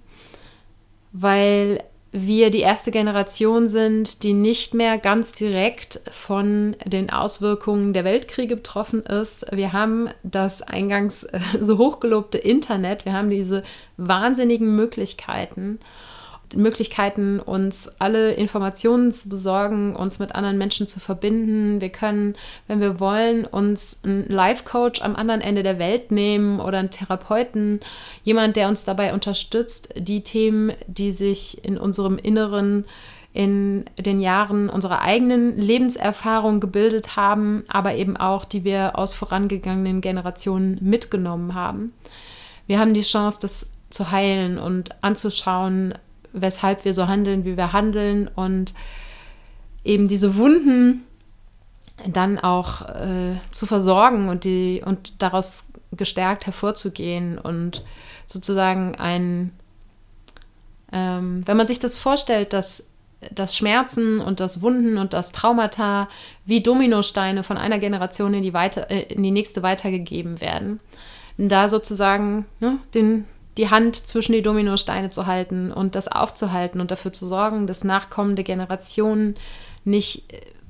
[1.13, 8.03] weil wir die erste Generation sind, die nicht mehr ganz direkt von den Auswirkungen der
[8.03, 9.45] Weltkriege betroffen ist.
[9.51, 11.27] Wir haben das eingangs
[11.61, 13.63] so hochgelobte Internet, wir haben diese
[13.97, 15.79] wahnsinnigen Möglichkeiten
[16.55, 21.81] Möglichkeiten, uns alle Informationen zu besorgen, uns mit anderen Menschen zu verbinden.
[21.81, 22.35] Wir können,
[22.67, 27.79] wenn wir wollen, uns einen Life-Coach am anderen Ende der Welt nehmen oder einen Therapeuten,
[28.23, 32.85] jemand, der uns dabei unterstützt, die Themen, die sich in unserem Inneren
[33.31, 40.01] in den Jahren unserer eigenen Lebenserfahrung gebildet haben, aber eben auch, die wir aus vorangegangenen
[40.01, 41.93] Generationen mitgenommen haben.
[42.65, 45.93] Wir haben die Chance, das zu heilen und anzuschauen,
[46.33, 48.73] weshalb wir so handeln, wie wir handeln und
[49.83, 51.03] eben diese Wunden
[52.07, 57.83] dann auch äh, zu versorgen und die und daraus gestärkt hervorzugehen und
[58.27, 59.51] sozusagen ein,
[60.91, 62.85] ähm, wenn man sich das vorstellt, dass
[63.31, 66.07] das Schmerzen und das Wunden und das Traumata
[66.45, 70.79] wie Dominosteine von einer Generation in die, weiter, äh, in die nächste weitergegeben werden,
[71.37, 73.25] da sozusagen ne, den
[73.59, 77.83] die Hand zwischen die Dominosteine zu halten und das aufzuhalten und dafür zu sorgen, dass
[77.83, 79.35] nachkommende Generationen
[79.83, 80.23] nicht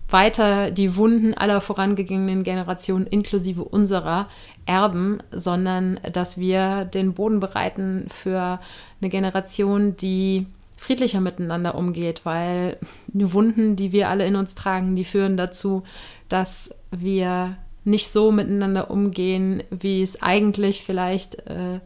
[0.10, 4.28] weiter die Wunden aller vorangegangenen Generationen inklusive unserer
[4.66, 8.60] erben, sondern dass wir den Boden bereiten für
[9.00, 14.96] eine Generation, die friedlicher miteinander umgeht, weil die Wunden, die wir alle in uns tragen,
[14.96, 15.84] die führen dazu,
[16.28, 21.82] dass wir nicht so miteinander umgehen, wie es eigentlich vielleicht äh,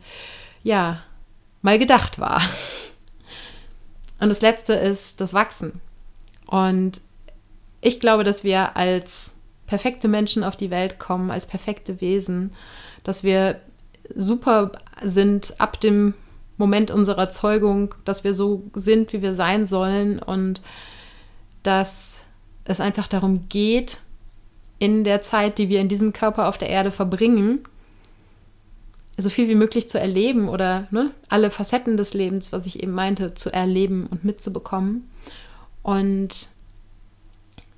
[0.63, 1.03] ja,
[1.61, 2.41] mal gedacht war.
[4.19, 5.81] Und das letzte ist das Wachsen.
[6.47, 7.01] Und
[7.81, 9.33] ich glaube, dass wir als
[9.67, 12.53] perfekte Menschen auf die Welt kommen, als perfekte Wesen,
[13.03, 13.59] dass wir
[14.15, 16.13] super sind ab dem
[16.57, 20.61] Moment unserer Zeugung, dass wir so sind, wie wir sein sollen und
[21.63, 22.23] dass
[22.65, 23.99] es einfach darum geht,
[24.79, 27.63] in der Zeit, die wir in diesem Körper auf der Erde verbringen,
[29.17, 32.93] so viel wie möglich zu erleben oder ne, alle Facetten des Lebens, was ich eben
[32.93, 35.07] meinte, zu erleben und mitzubekommen.
[35.83, 36.49] Und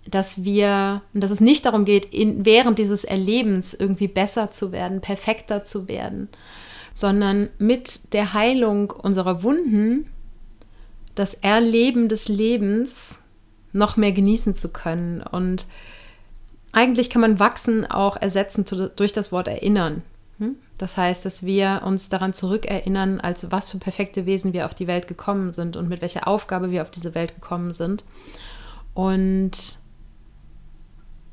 [0.07, 5.01] dass wir, dass es nicht darum geht, in, während dieses Erlebens irgendwie besser zu werden,
[5.01, 6.29] perfekter zu werden,
[6.93, 10.07] sondern mit der Heilung unserer Wunden
[11.15, 13.19] das Erleben des Lebens
[13.73, 15.21] noch mehr genießen zu können.
[15.21, 15.65] Und
[16.71, 18.65] eigentlich kann man wachsen auch ersetzen
[18.95, 20.03] durch das Wort erinnern.
[20.77, 24.87] Das heißt, dass wir uns daran zurückerinnern, als was für perfekte Wesen wir auf die
[24.87, 28.03] Welt gekommen sind und mit welcher Aufgabe wir auf diese Welt gekommen sind.
[28.93, 29.77] Und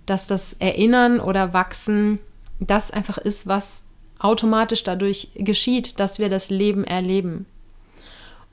[0.06, 2.18] dass das Erinnern oder Wachsen
[2.60, 3.82] das einfach ist, was
[4.18, 7.46] automatisch dadurch geschieht, dass wir das Leben erleben.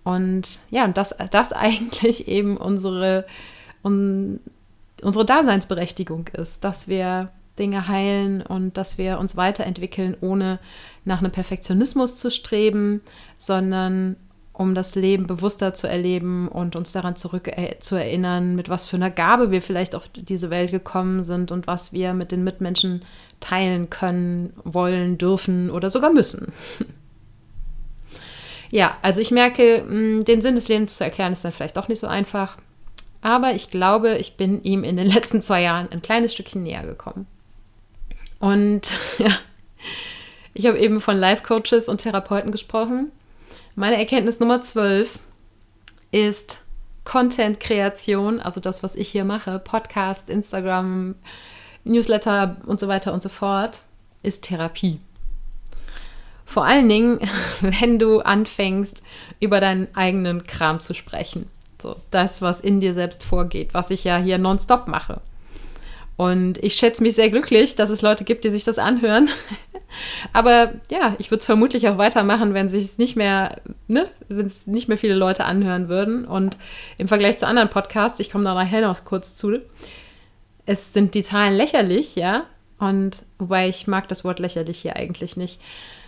[0.03, 3.25] Und ja, dass das eigentlich eben unsere,
[3.83, 4.39] un,
[5.03, 7.29] unsere Daseinsberechtigung ist, dass wir
[7.59, 10.59] Dinge heilen und dass wir uns weiterentwickeln, ohne
[11.05, 13.01] nach einem Perfektionismus zu streben,
[13.37, 14.15] sondern
[14.59, 17.77] um das Leben bewusster zu erleben und uns daran zurück äh,
[18.41, 22.13] mit was für einer Gabe wir vielleicht auf diese Welt gekommen sind und was wir
[22.13, 23.05] mit den Mitmenschen
[23.39, 26.51] teilen können, wollen, dürfen oder sogar müssen.
[28.69, 31.87] ja, also ich merke, mm, den Sinn des Lebens zu erklären ist dann vielleicht doch
[31.87, 32.57] nicht so einfach,
[33.21, 36.83] aber ich glaube, ich bin ihm in den letzten zwei Jahren ein kleines Stückchen näher
[36.85, 37.27] gekommen.
[38.39, 39.31] Und ja,
[40.53, 43.11] ich habe eben von Life-Coaches und Therapeuten gesprochen
[43.79, 45.21] meine Erkenntnis Nummer 12
[46.11, 46.63] ist
[47.05, 51.15] Content-Kreation, also das, was ich hier mache, Podcast, Instagram,
[51.85, 53.83] Newsletter und so weiter und so fort,
[54.21, 54.99] ist Therapie.
[56.43, 57.21] Vor allen Dingen,
[57.61, 59.01] wenn du anfängst,
[59.39, 61.47] über deinen eigenen Kram zu sprechen.
[61.81, 65.21] So, das, was in dir selbst vorgeht, was ich ja hier nonstop mache.
[66.19, 69.29] Und ich schätze mich sehr glücklich, dass es Leute gibt, die sich das anhören.
[70.33, 74.67] Aber ja, ich würde es vermutlich auch weitermachen, wenn sich nicht mehr, ne, wenn es
[74.67, 76.25] nicht mehr viele Leute anhören würden.
[76.25, 76.57] Und
[76.97, 79.61] im Vergleich zu anderen Podcasts, ich komme da nachher noch kurz zu,
[80.65, 82.43] es sind die Zahlen lächerlich, ja.
[82.79, 85.61] Und wobei ich mag das Wort lächerlich hier eigentlich nicht.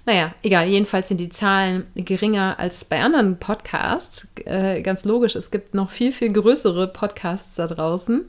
[0.06, 4.28] Naja, egal, jedenfalls sind die Zahlen geringer als bei anderen Podcasts.
[4.44, 8.26] Äh, ganz logisch, es gibt noch viel, viel größere Podcasts da draußen.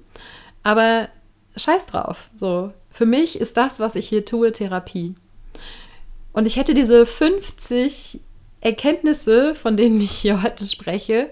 [0.63, 1.09] Aber
[1.57, 2.31] scheiß drauf.
[2.35, 5.15] So, für mich ist das, was ich hier tue, Therapie.
[6.33, 8.21] Und ich hätte diese 50
[8.61, 11.31] Erkenntnisse, von denen ich hier heute spreche,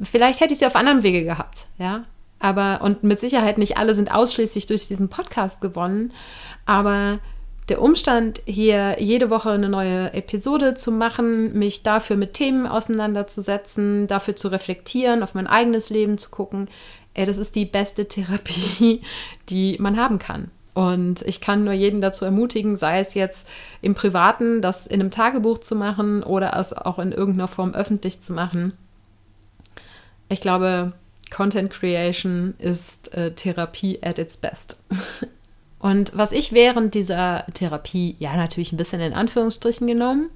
[0.00, 2.04] vielleicht hätte ich sie auf anderem Wege gehabt, ja.
[2.38, 6.12] Aber, und mit Sicherheit nicht alle sind ausschließlich durch diesen Podcast gewonnen,
[6.66, 7.20] aber
[7.68, 14.08] der Umstand, hier jede Woche eine neue Episode zu machen, mich dafür mit Themen auseinanderzusetzen,
[14.08, 16.68] dafür zu reflektieren, auf mein eigenes Leben zu gucken,
[17.14, 19.02] ey, das ist die beste Therapie,
[19.48, 20.50] die man haben kann.
[20.74, 23.46] Und ich kann nur jeden dazu ermutigen, sei es jetzt
[23.82, 28.20] im Privaten, das in einem Tagebuch zu machen oder es auch in irgendeiner Form öffentlich
[28.22, 28.72] zu machen.
[30.30, 30.94] Ich glaube,
[31.30, 34.82] Content Creation ist äh, Therapie at its best.
[35.78, 40.30] Und was ich während dieser Therapie, ja natürlich ein bisschen in Anführungsstrichen genommen,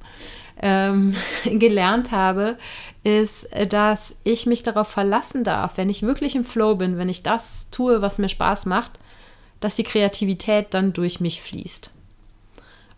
[0.61, 1.15] ähm,
[1.45, 2.59] gelernt habe,
[3.07, 7.23] ist, dass ich mich darauf verlassen darf, wenn ich wirklich im Flow bin, wenn ich
[7.23, 8.99] das tue, was mir Spaß macht,
[9.61, 11.93] dass die Kreativität dann durch mich fließt.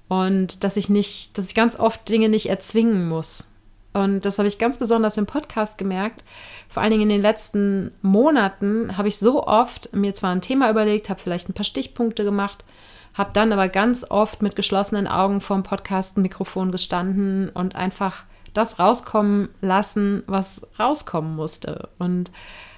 [0.09, 3.48] Und dass ich nicht, dass ich ganz oft Dinge nicht erzwingen muss.
[3.92, 6.24] Und das habe ich ganz besonders im Podcast gemerkt.
[6.70, 10.70] Vor allen Dingen in den letzten Monaten habe ich so oft mir zwar ein Thema
[10.70, 12.64] überlegt, habe vielleicht ein paar Stichpunkte gemacht,
[13.12, 18.24] habe dann aber ganz oft mit geschlossenen Augen vor dem Podcast-Mikrofon gestanden und einfach
[18.55, 21.88] das rauskommen lassen, was rauskommen musste.
[21.99, 22.30] Und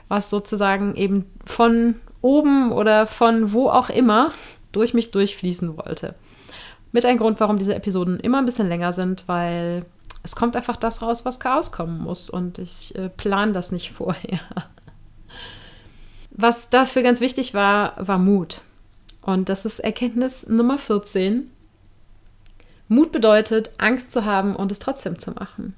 [0.08, 4.32] was sozusagen eben von oben oder von wo auch immer
[4.72, 6.14] durch mich durchfließen wollte.
[6.92, 9.86] Mit ein Grund, warum diese Episoden immer ein bisschen länger sind, weil
[10.22, 12.28] es kommt einfach das raus, was rauskommen muss.
[12.28, 14.40] Und ich äh, plane das nicht vorher.
[16.32, 18.62] Was dafür ganz wichtig war, war Mut.
[19.22, 21.50] Und das ist Erkenntnis Nummer 14.
[22.90, 25.74] Mut bedeutet, Angst zu haben und es trotzdem zu machen.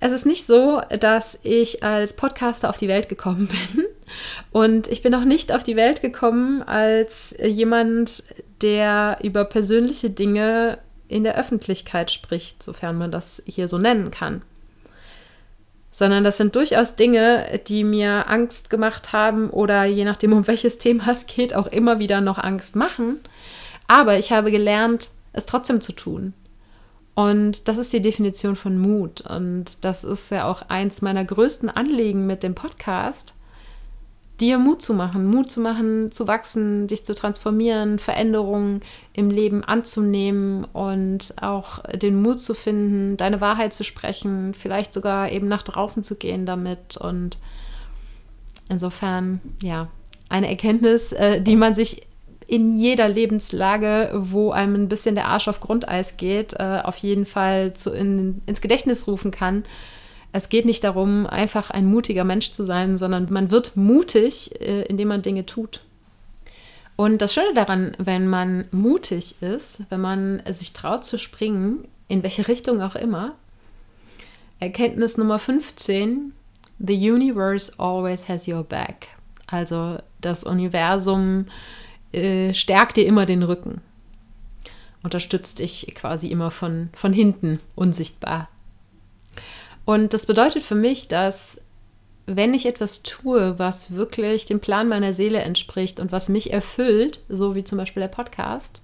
[0.00, 3.84] Es ist nicht so, dass ich als Podcaster auf die Welt gekommen bin.
[4.50, 8.24] Und ich bin auch nicht auf die Welt gekommen als jemand,
[8.62, 14.42] der über persönliche Dinge in der Öffentlichkeit spricht, sofern man das hier so nennen kann
[15.94, 20.78] sondern das sind durchaus Dinge, die mir Angst gemacht haben oder je nachdem, um welches
[20.78, 23.20] Thema es geht, auch immer wieder noch Angst machen.
[23.88, 26.34] Aber ich habe gelernt, es trotzdem zu tun.
[27.14, 29.20] Und das ist die Definition von Mut.
[29.22, 33.34] Und das ist ja auch eins meiner größten Anliegen mit dem Podcast,
[34.40, 38.80] dir Mut zu machen, Mut zu machen, zu wachsen, dich zu transformieren, Veränderungen
[39.12, 45.30] im Leben anzunehmen und auch den Mut zu finden, deine Wahrheit zu sprechen, vielleicht sogar
[45.30, 46.96] eben nach draußen zu gehen damit.
[46.96, 47.38] Und
[48.68, 49.88] insofern, ja,
[50.30, 52.06] eine Erkenntnis, äh, die man sich
[52.52, 57.24] in jeder Lebenslage, wo einem ein bisschen der Arsch auf Grundeis geht, äh, auf jeden
[57.24, 59.64] Fall zu, in, ins Gedächtnis rufen kann
[60.32, 64.82] es geht nicht darum, einfach ein mutiger Mensch zu sein, sondern man wird mutig, äh,
[64.84, 65.82] indem man Dinge tut.
[66.96, 72.22] Und das Schöne daran, wenn man mutig ist, wenn man sich traut zu springen, in
[72.22, 73.34] welche Richtung auch immer,
[74.58, 76.32] Erkenntnis Nummer 15,
[76.78, 79.08] The universe always has your back.
[79.46, 81.81] Also das Universum äh,
[82.52, 83.80] stärkt dir immer den Rücken,
[85.02, 88.48] unterstützt dich quasi immer von, von hinten, unsichtbar.
[89.84, 91.60] Und das bedeutet für mich, dass
[92.26, 97.20] wenn ich etwas tue, was wirklich dem Plan meiner Seele entspricht und was mich erfüllt,
[97.28, 98.80] so wie zum Beispiel der Podcast,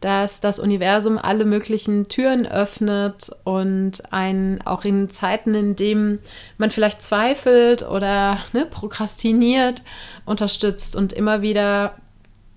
[0.00, 6.20] dass das Universum alle möglichen Türen öffnet und einen auch in Zeiten, in denen
[6.56, 9.82] man vielleicht zweifelt oder ne, prokrastiniert,
[10.24, 11.94] unterstützt und immer wieder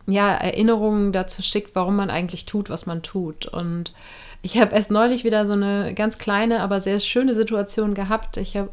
[0.08, 3.46] ja, Erinnerungen dazu schickt, warum man eigentlich tut, was man tut.
[3.46, 3.94] Und
[4.42, 8.38] ich habe erst neulich wieder so eine ganz kleine, aber sehr schöne Situation gehabt.
[8.38, 8.70] Ich habe,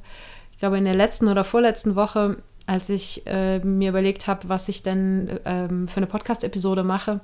[0.52, 4.68] ich glaube, in der letzten oder vorletzten Woche, als ich äh, mir überlegt habe, was
[4.68, 7.20] ich denn ähm, für eine Podcast-Episode mache,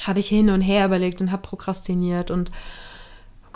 [0.00, 2.50] habe ich hin und her überlegt und habe prokrastiniert und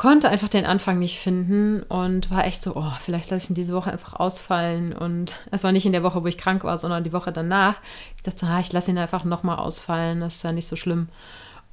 [0.01, 3.55] konnte einfach den Anfang nicht finden und war echt so, oh, vielleicht lasse ich ihn
[3.55, 4.95] diese Woche einfach ausfallen.
[4.95, 7.83] Und es war nicht in der Woche, wo ich krank war, sondern die Woche danach.
[8.17, 11.09] Ich dachte, ah, ich lasse ihn einfach nochmal ausfallen, das ist ja nicht so schlimm.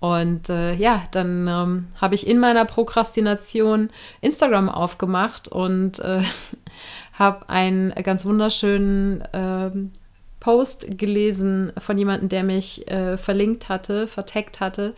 [0.01, 6.21] Und äh, ja, dann ähm, habe ich in meiner Prokrastination Instagram aufgemacht und äh,
[7.13, 9.93] habe einen ganz wunderschönen ähm,
[10.41, 14.95] Post gelesen von jemandem, der mich äh, verlinkt hatte, verteckt hatte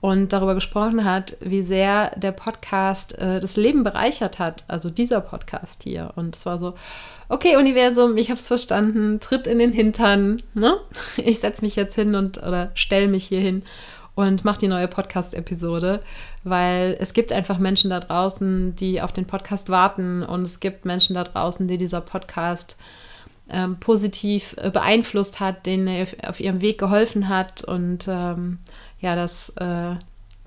[0.00, 5.20] und darüber gesprochen hat, wie sehr der Podcast äh, das Leben bereichert hat, also dieser
[5.20, 6.12] Podcast hier.
[6.14, 6.74] Und es war so,
[7.28, 10.78] okay, Universum, ich habe es verstanden, tritt in den Hintern, ne?
[11.16, 13.64] Ich setze mich jetzt hin und oder stell mich hier hin
[14.14, 16.00] und mache die neue Podcast-Episode,
[16.44, 20.84] weil es gibt einfach Menschen da draußen, die auf den Podcast warten und es gibt
[20.84, 22.76] Menschen da draußen, die dieser Podcast
[23.50, 27.64] ähm, positiv äh, beeinflusst hat, denen er auf ihrem Weg geholfen hat.
[27.64, 28.58] Und ähm,
[29.00, 29.94] ja, das äh,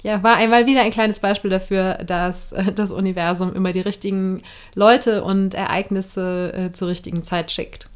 [0.04, 4.42] ja, war einmal wieder ein kleines Beispiel dafür, dass äh, das Universum immer die richtigen
[4.74, 7.88] Leute und Ereignisse äh, zur richtigen Zeit schickt.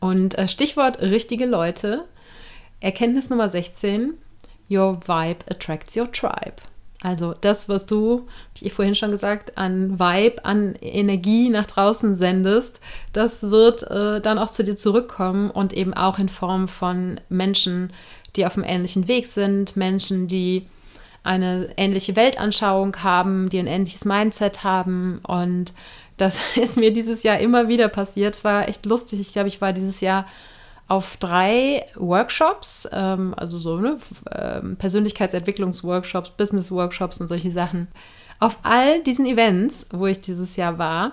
[0.00, 2.06] Und äh, Stichwort richtige Leute.
[2.80, 4.14] Erkenntnis Nummer 16.
[4.70, 6.56] Your vibe attracts your tribe.
[7.02, 12.14] Also das, was du, wie ich vorhin schon gesagt, an Vibe, an Energie nach draußen
[12.14, 12.80] sendest,
[13.14, 17.92] das wird äh, dann auch zu dir zurückkommen und eben auch in Form von Menschen,
[18.36, 20.66] die auf einem ähnlichen Weg sind, Menschen, die
[21.22, 25.20] eine ähnliche Weltanschauung haben, die ein ähnliches Mindset haben.
[25.26, 25.74] Und
[26.16, 28.36] das ist mir dieses Jahr immer wieder passiert.
[28.36, 29.20] Es war echt lustig.
[29.20, 30.26] Ich glaube, ich war dieses Jahr
[30.88, 33.96] auf drei Workshops, ähm, also so ne,
[34.32, 37.86] ähm, Persönlichkeitsentwicklungsworkshops, Business-Workshops und solche Sachen.
[38.40, 41.12] Auf all diesen Events, wo ich dieses Jahr war,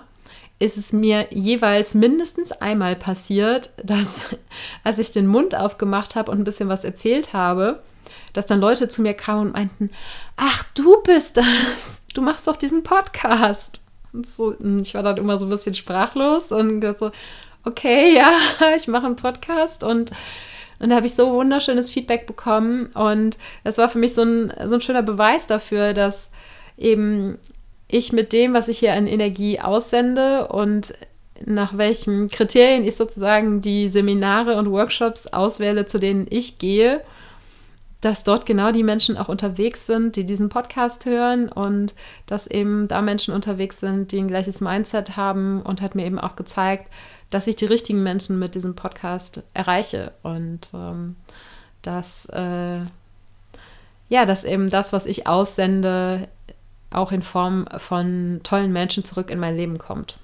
[0.58, 4.24] ist es mir jeweils mindestens einmal passiert, dass
[4.84, 7.82] als ich den Mund aufgemacht habe und ein bisschen was erzählt habe,
[8.32, 9.90] dass dann Leute zu mir kamen und meinten,
[10.36, 13.84] ach, du bist das, du machst doch diesen Podcast.
[14.12, 17.10] Und so, ich war dann immer so ein bisschen sprachlos und so,
[17.64, 18.30] okay, ja,
[18.76, 20.12] ich mache einen Podcast und
[20.80, 22.86] und da habe ich so wunderschönes Feedback bekommen.
[22.94, 26.30] Und das war für mich so ein, so ein schöner Beweis dafür, dass
[26.76, 27.38] eben
[27.88, 30.92] ich mit dem, was ich hier an Energie aussende und
[31.44, 37.00] nach welchen Kriterien ich sozusagen die Seminare und Workshops auswähle, zu denen ich gehe,
[38.00, 41.94] dass dort genau die Menschen auch unterwegs sind, die diesen Podcast hören und
[42.26, 46.18] dass eben da Menschen unterwegs sind, die ein gleiches Mindset haben und hat mir eben
[46.18, 46.92] auch gezeigt,
[47.30, 51.16] dass ich die richtigen Menschen mit diesem Podcast erreiche und ähm,
[51.82, 52.78] dass, äh,
[54.08, 56.28] ja, dass eben das, was ich aussende,
[56.90, 60.18] auch in Form von tollen Menschen zurück in mein Leben kommt.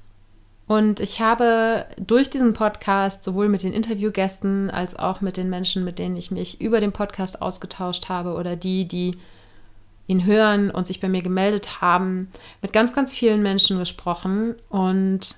[0.67, 5.85] Und ich habe durch diesen Podcast sowohl mit den Interviewgästen als auch mit den Menschen,
[5.85, 9.13] mit denen ich mich über den Podcast ausgetauscht habe oder die, die
[10.07, 12.31] ihn hören und sich bei mir gemeldet haben,
[12.63, 15.37] mit ganz, ganz vielen Menschen gesprochen und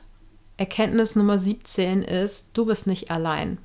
[0.57, 3.59] Erkenntnis Nummer 17 ist, du bist nicht allein.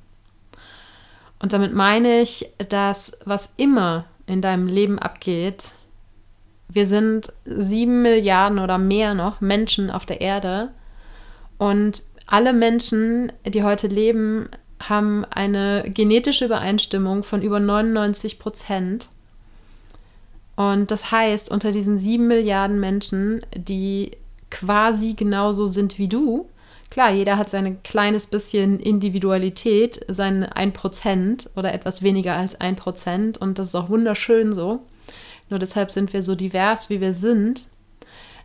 [1.38, 5.72] Und damit meine ich, dass was immer in deinem Leben abgeht,
[6.72, 10.70] wir sind sieben Milliarden oder mehr noch Menschen auf der Erde
[11.58, 14.48] und alle Menschen, die heute leben,
[14.80, 19.08] haben eine genetische Übereinstimmung von über 99 Prozent.
[20.56, 24.12] Und das heißt, unter diesen sieben Milliarden Menschen, die
[24.50, 26.48] quasi genauso sind wie du,
[26.92, 33.58] Klar, jeder hat sein kleines bisschen Individualität, sein 1% oder etwas weniger als 1% und
[33.58, 34.82] das ist auch wunderschön so.
[35.48, 37.68] Nur deshalb sind wir so divers, wie wir sind.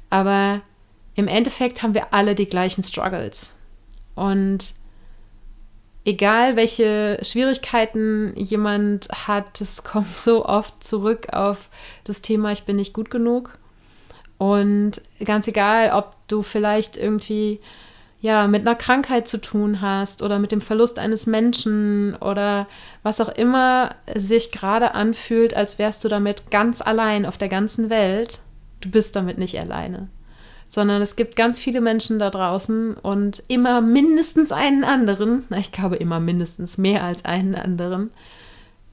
[0.10, 0.62] Aber
[1.16, 3.56] im Endeffekt haben wir alle die gleichen Struggles.
[4.16, 4.76] Und
[6.06, 11.70] egal welche Schwierigkeiten jemand hat, es kommt so oft zurück auf
[12.04, 13.58] das Thema, ich bin nicht gut genug.
[14.38, 17.60] Und ganz egal, ob du vielleicht irgendwie
[18.20, 22.68] ja mit einer Krankheit zu tun hast oder mit dem Verlust eines Menschen oder
[23.04, 27.90] was auch immer sich gerade anfühlt, als wärst du damit ganz allein auf der ganzen
[27.90, 28.42] Welt,
[28.82, 30.10] du bist damit nicht alleine
[30.68, 35.96] sondern es gibt ganz viele Menschen da draußen und immer mindestens einen anderen, ich glaube
[35.96, 38.12] immer mindestens mehr als einen anderen,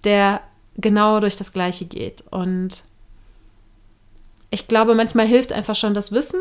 [0.04, 0.40] der
[0.76, 2.24] genau durch das Gleiche geht.
[2.30, 2.84] Und
[4.50, 6.40] ich glaube, manchmal hilft einfach schon das Wissen,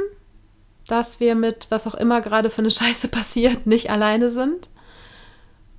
[0.87, 4.69] dass wir mit was auch immer gerade für eine Scheiße passiert, nicht alleine sind.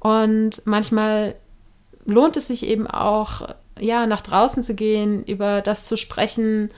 [0.00, 1.34] Und manchmal
[2.04, 3.48] lohnt es sich eben auch,
[3.78, 6.68] ja, nach draußen zu gehen, über das zu sprechen,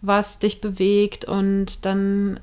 [0.00, 2.40] was dich bewegt und dann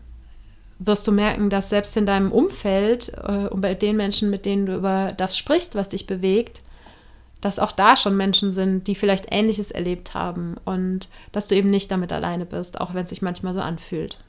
[0.80, 4.66] wirst du merken, dass selbst in deinem Umfeld äh, und bei den Menschen, mit denen
[4.66, 6.62] du über das sprichst, was dich bewegt,
[7.42, 11.70] dass auch da schon Menschen sind, die vielleicht Ähnliches erlebt haben und dass du eben
[11.70, 14.20] nicht damit alleine bist, auch wenn es sich manchmal so anfühlt.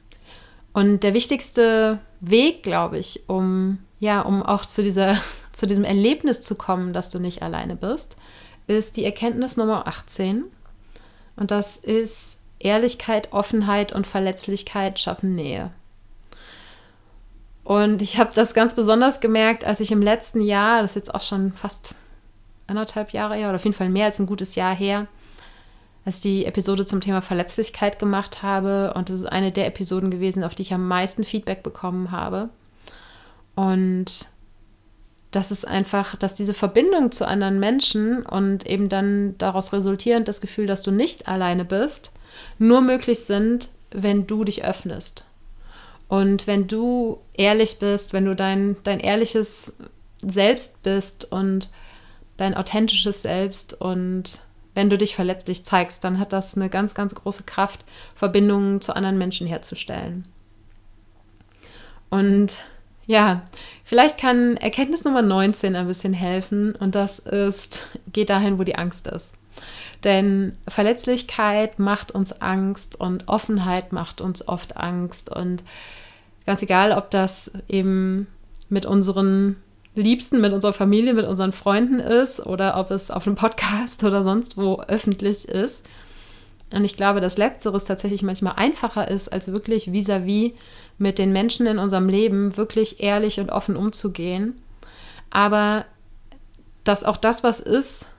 [0.72, 5.20] Und der wichtigste Weg, glaube ich, um ja, um auch zu dieser
[5.52, 8.16] zu diesem Erlebnis zu kommen, dass du nicht alleine bist,
[8.66, 10.44] ist die Erkenntnis Nummer 18.
[11.36, 15.70] Und das ist Ehrlichkeit, Offenheit und Verletzlichkeit schaffen Nähe.
[17.64, 21.14] Und ich habe das ganz besonders gemerkt, als ich im letzten Jahr, das ist jetzt
[21.14, 21.94] auch schon fast
[22.66, 25.06] anderthalb Jahre her, oder auf jeden Fall mehr als ein gutes Jahr her,
[26.04, 28.94] als die Episode zum Thema Verletzlichkeit gemacht habe.
[28.94, 32.48] Und das ist eine der Episoden gewesen, auf die ich am meisten Feedback bekommen habe.
[33.54, 34.28] Und
[35.30, 40.40] das ist einfach, dass diese Verbindung zu anderen Menschen und eben dann daraus resultierend das
[40.40, 42.12] Gefühl, dass du nicht alleine bist,
[42.58, 45.24] nur möglich sind, wenn du dich öffnest.
[46.08, 49.72] Und wenn du ehrlich bist, wenn du dein, dein ehrliches
[50.20, 51.70] Selbst bist und
[52.36, 54.40] dein authentisches Selbst und
[54.74, 58.94] wenn du dich verletzlich zeigst, dann hat das eine ganz, ganz große Kraft, Verbindungen zu
[58.94, 60.24] anderen Menschen herzustellen.
[62.08, 62.58] Und
[63.06, 63.42] ja,
[63.84, 68.76] vielleicht kann Erkenntnis Nummer 19 ein bisschen helfen und das ist, geh dahin, wo die
[68.76, 69.34] Angst ist.
[70.04, 75.34] Denn Verletzlichkeit macht uns Angst und Offenheit macht uns oft Angst.
[75.34, 75.62] Und
[76.46, 78.26] ganz egal, ob das eben
[78.68, 79.56] mit unseren
[79.94, 84.22] Liebsten, mit unserer Familie, mit unseren Freunden ist oder ob es auf einem Podcast oder
[84.22, 85.88] sonst wo öffentlich ist.
[86.72, 90.54] Und ich glaube, dass Letzteres tatsächlich manchmal einfacher ist, als wirklich vis-à-vis -vis
[90.98, 94.54] mit den Menschen in unserem Leben wirklich ehrlich und offen umzugehen.
[95.30, 95.84] Aber
[96.84, 98.10] dass auch das, was ist,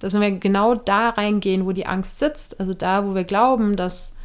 [0.00, 3.76] dass wenn wir genau da reingehen, wo die Angst sitzt, also da, wo wir glauben,
[3.76, 4.16] dass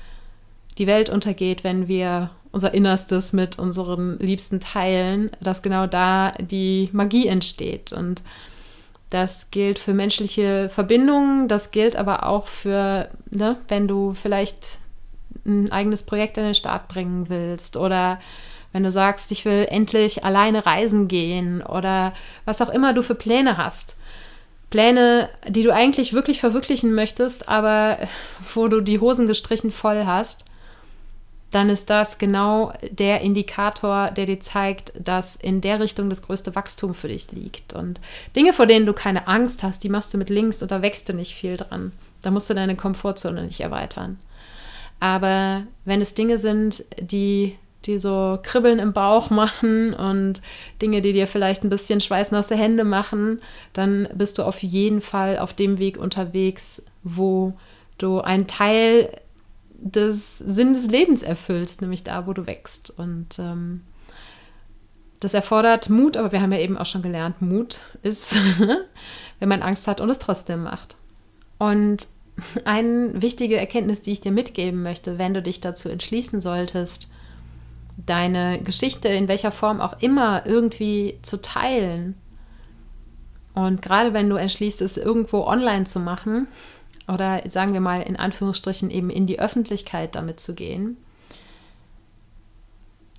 [0.77, 6.89] die Welt untergeht, wenn wir unser Innerstes mit unseren Liebsten teilen, dass genau da die
[6.93, 7.91] Magie entsteht.
[7.91, 8.23] Und
[9.09, 14.79] das gilt für menschliche Verbindungen, das gilt aber auch für, ne, wenn du vielleicht
[15.45, 18.19] ein eigenes Projekt in den Start bringen willst oder
[18.71, 22.13] wenn du sagst, ich will endlich alleine reisen gehen oder
[22.45, 23.97] was auch immer du für Pläne hast.
[24.69, 27.97] Pläne, die du eigentlich wirklich verwirklichen möchtest, aber
[28.53, 30.45] wo du die Hosen gestrichen voll hast,
[31.55, 36.53] dann ist das genau der Indikator, der dir zeigt, dass in der Richtung das größte
[36.53, 37.73] Wachstum für dich liegt.
[37.73, 38.01] Und
[38.35, 41.07] Dinge, vor denen du keine Angst hast, die machst du mit links und da wächst
[41.07, 41.93] du nicht viel dran.
[42.21, 44.19] Da musst du deine Komfortzone nicht erweitern.
[44.99, 50.41] Aber wenn es Dinge sind, die die so Kribbeln im Bauch machen und
[50.81, 53.39] Dinge, die dir vielleicht ein bisschen schweißnasse Hände machen,
[53.73, 57.53] dann bist du auf jeden Fall auf dem Weg unterwegs, wo
[57.99, 59.09] du einen Teil
[59.85, 62.91] des Sinn des Lebens erfüllst, nämlich da, wo du wächst.
[62.97, 63.81] Und ähm,
[65.19, 68.35] das erfordert Mut, aber wir haben ja eben auch schon gelernt, Mut ist,
[69.39, 70.95] wenn man Angst hat und es trotzdem macht.
[71.59, 72.07] Und
[72.65, 77.11] eine wichtige Erkenntnis, die ich dir mitgeben möchte, wenn du dich dazu entschließen solltest,
[77.95, 82.15] deine Geschichte in welcher Form auch immer irgendwie zu teilen.
[83.53, 86.47] Und gerade wenn du entschließt, es irgendwo online zu machen
[87.07, 90.97] oder sagen wir mal in Anführungsstrichen eben in die Öffentlichkeit damit zu gehen,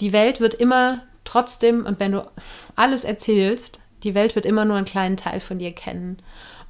[0.01, 2.31] die Welt wird immer trotzdem, und wenn du
[2.75, 6.19] alles erzählst, die Welt wird immer nur einen kleinen Teil von dir kennen.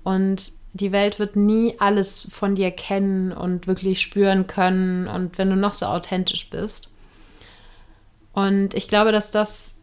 [0.04, 5.08] Und die Welt wird nie alles von dir kennen und wirklich spüren können.
[5.08, 6.90] Und wenn du noch so authentisch bist.
[8.32, 9.78] Und ich glaube, dass das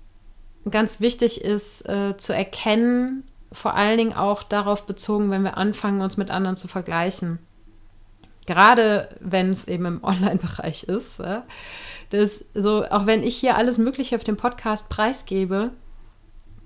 [0.70, 6.02] ganz wichtig ist äh, zu erkennen, vor allen Dingen auch darauf bezogen, wenn wir anfangen,
[6.02, 7.40] uns mit anderen zu vergleichen.
[8.46, 11.20] Gerade wenn es eben im Online-Bereich ist.
[11.20, 11.44] Ja,
[12.10, 15.72] das so, auch wenn ich hier alles Mögliche auf dem Podcast preisgebe,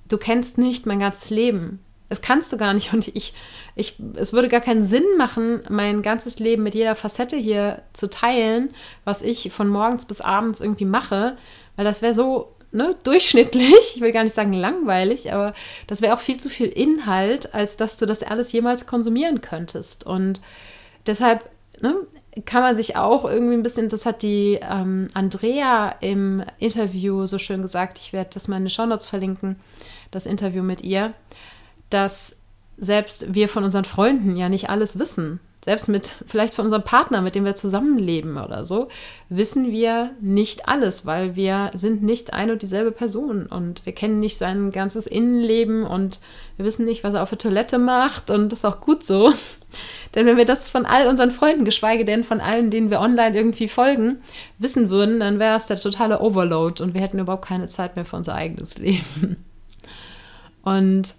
[0.07, 1.79] du kennst nicht mein ganzes Leben.
[2.09, 2.93] Das kannst du gar nicht.
[2.93, 3.33] Und ich,
[3.75, 8.09] ich, es würde gar keinen Sinn machen, mein ganzes Leben mit jeder Facette hier zu
[8.09, 8.69] teilen,
[9.03, 11.37] was ich von morgens bis abends irgendwie mache,
[11.75, 15.53] weil das wäre so ne, durchschnittlich, ich will gar nicht sagen langweilig, aber
[15.87, 20.05] das wäre auch viel zu viel Inhalt, als dass du das alles jemals konsumieren könntest.
[20.05, 20.41] Und
[21.05, 21.49] deshalb
[21.81, 21.95] ne,
[22.45, 27.37] kann man sich auch irgendwie ein bisschen, das hat die ähm, Andrea im Interview so
[27.37, 29.59] schön gesagt, ich werde das mal in den Shownotes verlinken,
[30.11, 31.13] das Interview mit ihr,
[31.89, 32.37] dass
[32.77, 37.21] selbst wir von unseren Freunden ja nicht alles wissen selbst mit vielleicht von unserem Partner,
[37.21, 38.87] mit dem wir zusammenleben oder so,
[39.27, 44.21] wissen wir nicht alles, weil wir sind nicht eine und dieselbe Person und wir kennen
[44.21, 46.21] nicht sein ganzes Innenleben und
[46.55, 49.33] wir wissen nicht, was er auf der Toilette macht und das ist auch gut so.
[50.15, 53.35] Denn wenn wir das von all unseren Freunden, geschweige denn von allen, denen wir online
[53.35, 54.21] irgendwie folgen,
[54.59, 58.05] wissen würden, dann wäre es der totale Overload und wir hätten überhaupt keine Zeit mehr
[58.05, 59.43] für unser eigenes Leben.
[60.63, 61.13] Und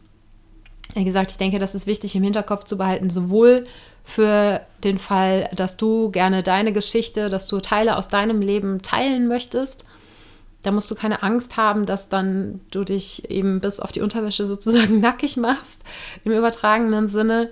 [0.95, 3.67] wie gesagt, ich denke, das ist wichtig im Hinterkopf zu behalten, sowohl
[4.09, 9.29] für den Fall, dass du gerne deine Geschichte, dass du Teile aus deinem Leben teilen
[9.29, 9.85] möchtest.
[10.63, 14.47] Da musst du keine Angst haben, dass dann du dich eben bis auf die Unterwäsche
[14.47, 15.83] sozusagen nackig machst,
[16.25, 17.51] im übertragenen Sinne.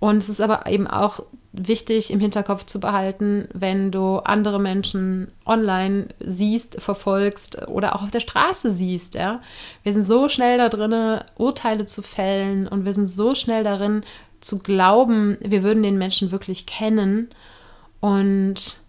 [0.00, 5.30] Und es ist aber eben auch wichtig im Hinterkopf zu behalten, wenn du andere Menschen
[5.44, 9.14] online siehst, verfolgst oder auch auf der Straße siehst.
[9.14, 9.42] Ja?
[9.82, 14.02] Wir sind so schnell da drin, Urteile zu fällen und wir sind so schnell darin,
[14.40, 17.30] zu glauben, wir würden den Menschen wirklich kennen.
[18.00, 18.80] Und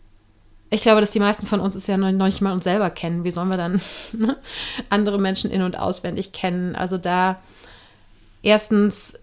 [0.70, 3.24] ich glaube, dass die meisten von uns es ja noch nicht mal uns selber kennen.
[3.24, 3.80] Wie sollen wir dann
[4.14, 4.38] ne,
[4.90, 6.76] andere Menschen in- und auswendig kennen?
[6.76, 7.40] Also da
[8.42, 9.20] erstens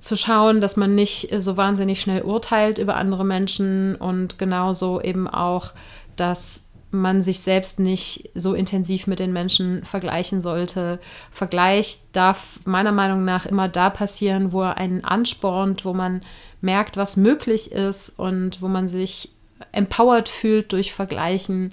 [0.00, 5.28] zu schauen, dass man nicht so wahnsinnig schnell urteilt über andere Menschen und genauso eben
[5.28, 5.72] auch,
[6.16, 6.64] dass
[6.94, 11.00] man sich selbst nicht so intensiv mit den Menschen vergleichen sollte.
[11.30, 16.22] Vergleich darf meiner Meinung nach immer da passieren, wo er einen anspornt, wo man
[16.60, 19.30] merkt, was möglich ist und wo man sich
[19.72, 21.70] empowered fühlt durch Vergleichen.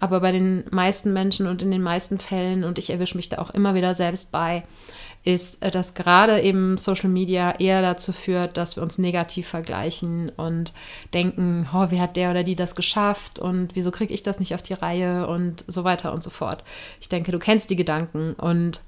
[0.00, 3.38] Aber bei den meisten Menschen und in den meisten Fällen, und ich erwische mich da
[3.38, 4.64] auch immer wieder selbst bei,
[5.24, 10.30] ist, äh, dass gerade eben Social Media eher dazu führt, dass wir uns negativ vergleichen
[10.30, 10.72] und
[11.14, 14.54] denken, oh, wie hat der oder die das geschafft und wieso kriege ich das nicht
[14.54, 16.64] auf die Reihe und so weiter und so fort.
[17.00, 18.80] Ich denke, du kennst die Gedanken und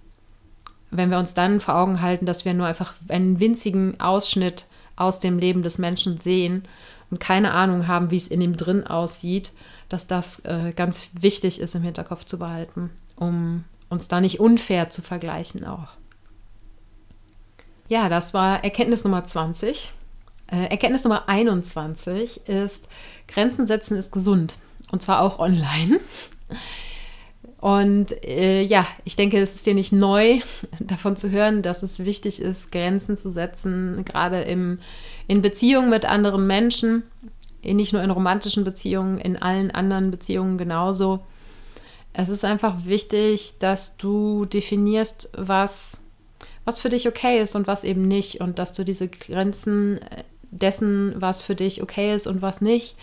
[0.91, 4.67] wenn wir uns dann vor Augen halten, dass wir nur einfach einen winzigen Ausschnitt
[4.97, 6.65] aus dem Leben des Menschen sehen
[7.11, 9.53] und keine Ahnung haben, wie es in ihm drin aussieht,
[9.89, 14.91] dass das äh, ganz wichtig ist im Hinterkopf zu behalten, um uns da nicht unfair
[14.91, 15.89] zu vergleichen auch.
[17.89, 19.93] Ja, das war Erkenntnis Nummer 20.
[20.51, 22.89] Äh, Erkenntnis Nummer 21 ist,
[23.29, 24.59] Grenzen setzen ist gesund.
[24.91, 26.01] Und zwar auch online.
[27.59, 30.41] Und äh, ja, ich denke, es ist dir nicht neu,
[30.81, 34.79] davon zu hören, dass es wichtig ist, Grenzen zu setzen, gerade im,
[35.27, 37.05] in Beziehungen mit anderen Menschen,
[37.63, 41.21] nicht nur in romantischen Beziehungen, in allen anderen Beziehungen genauso.
[42.13, 46.04] Es ist einfach wichtig, dass du definierst, was
[46.65, 48.41] was für dich okay ist und was eben nicht.
[48.41, 52.97] Und dass du diese Grenzen äh, dessen, was für dich okay ist und was nicht,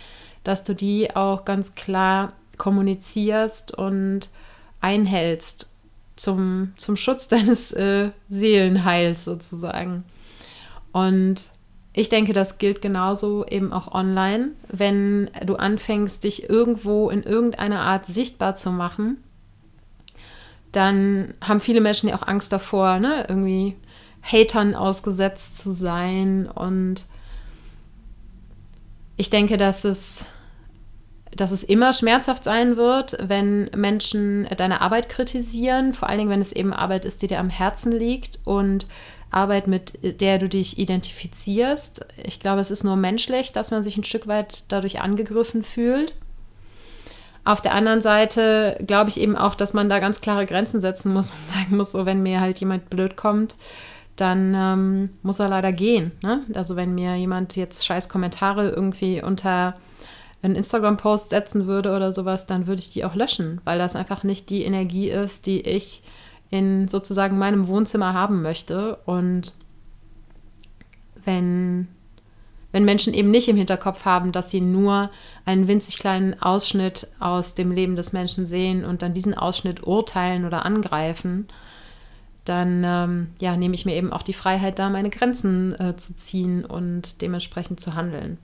[0.44, 4.30] dass du die auch ganz klar kommunizierst und
[4.80, 5.70] einhältst
[6.16, 10.04] zum, zum Schutz deines äh, Seelenheils sozusagen.
[10.92, 11.50] Und
[11.94, 17.80] ich denke, das gilt genauso eben auch online, wenn du anfängst, dich irgendwo in irgendeiner
[17.80, 19.18] Art sichtbar zu machen
[20.72, 23.76] dann haben viele Menschen ja auch Angst davor, ne, irgendwie
[24.22, 26.46] Hatern ausgesetzt zu sein.
[26.46, 27.06] Und
[29.16, 30.30] ich denke, dass es,
[31.34, 36.40] dass es immer schmerzhaft sein wird, wenn Menschen deine Arbeit kritisieren, vor allen Dingen, wenn
[36.40, 38.86] es eben Arbeit ist, die dir am Herzen liegt und
[39.30, 42.06] Arbeit, mit der du dich identifizierst.
[42.22, 46.14] Ich glaube, es ist nur menschlich, dass man sich ein Stück weit dadurch angegriffen fühlt.
[47.44, 51.12] Auf der anderen Seite glaube ich eben auch, dass man da ganz klare Grenzen setzen
[51.12, 53.56] muss und sagen muss, so wenn mir halt jemand blöd kommt,
[54.16, 56.12] dann ähm, muss er leider gehen.
[56.22, 56.44] Ne?
[56.54, 59.74] Also wenn mir jemand jetzt scheiß Kommentare irgendwie unter
[60.42, 64.24] einen Instagram-Post setzen würde oder sowas, dann würde ich die auch löschen, weil das einfach
[64.24, 66.02] nicht die Energie ist, die ich
[66.50, 68.96] in sozusagen meinem Wohnzimmer haben möchte.
[69.06, 69.54] Und
[71.24, 71.88] wenn
[72.72, 75.10] wenn Menschen eben nicht im Hinterkopf haben, dass sie nur
[75.44, 80.46] einen winzig kleinen Ausschnitt aus dem Leben des Menschen sehen und dann diesen Ausschnitt urteilen
[80.46, 81.48] oder angreifen,
[82.44, 86.16] dann ähm, ja, nehme ich mir eben auch die Freiheit, da meine Grenzen äh, zu
[86.16, 88.38] ziehen und dementsprechend zu handeln.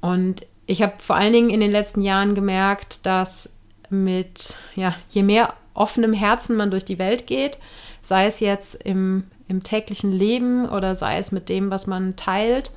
[0.00, 3.54] Und ich habe vor allen Dingen in den letzten Jahren gemerkt, dass
[3.88, 7.58] mit, ja, je mehr offenem Herzen man durch die Welt geht,
[8.02, 12.70] sei es jetzt im, im täglichen Leben oder sei es mit dem, was man teilt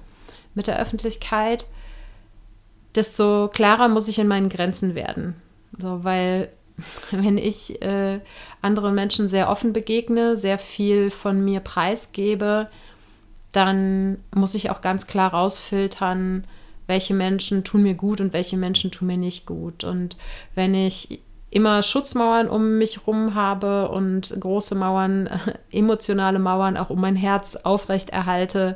[0.56, 1.68] mit der Öffentlichkeit,
[2.95, 5.36] desto klarer muss ich in meinen Grenzen werden.
[5.78, 6.49] So, weil
[7.12, 8.20] wenn ich äh,
[8.62, 12.68] anderen Menschen sehr offen begegne, sehr viel von mir preisgebe,
[13.51, 16.45] dann muss ich auch ganz klar rausfiltern,
[16.88, 19.84] welche Menschen tun mir gut und welche Menschen tun mir nicht gut.
[19.84, 20.18] Und
[20.56, 25.30] wenn ich immer Schutzmauern um mich herum habe und große Mauern,
[25.72, 28.76] emotionale Mauern auch um mein Herz aufrecht erhalte,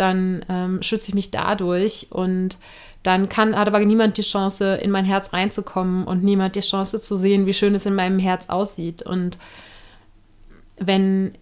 [0.00, 2.58] dann ähm, schütze ich mich dadurch und
[3.02, 7.00] dann kann, hat aber niemand die Chance, in mein Herz reinzukommen und niemand die Chance
[7.00, 9.02] zu sehen, wie schön es in meinem Herz aussieht.
[9.02, 9.38] Und
[10.78, 11.32] wenn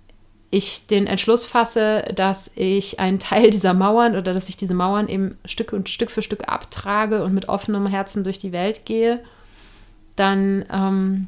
[0.50, 5.08] ich den Entschluss fasse, dass ich einen Teil dieser Mauern oder dass ich diese Mauern
[5.08, 9.22] eben Stück und Stück für Stück abtrage und mit offenem Herzen durch die Welt gehe,
[10.16, 11.26] dann ähm,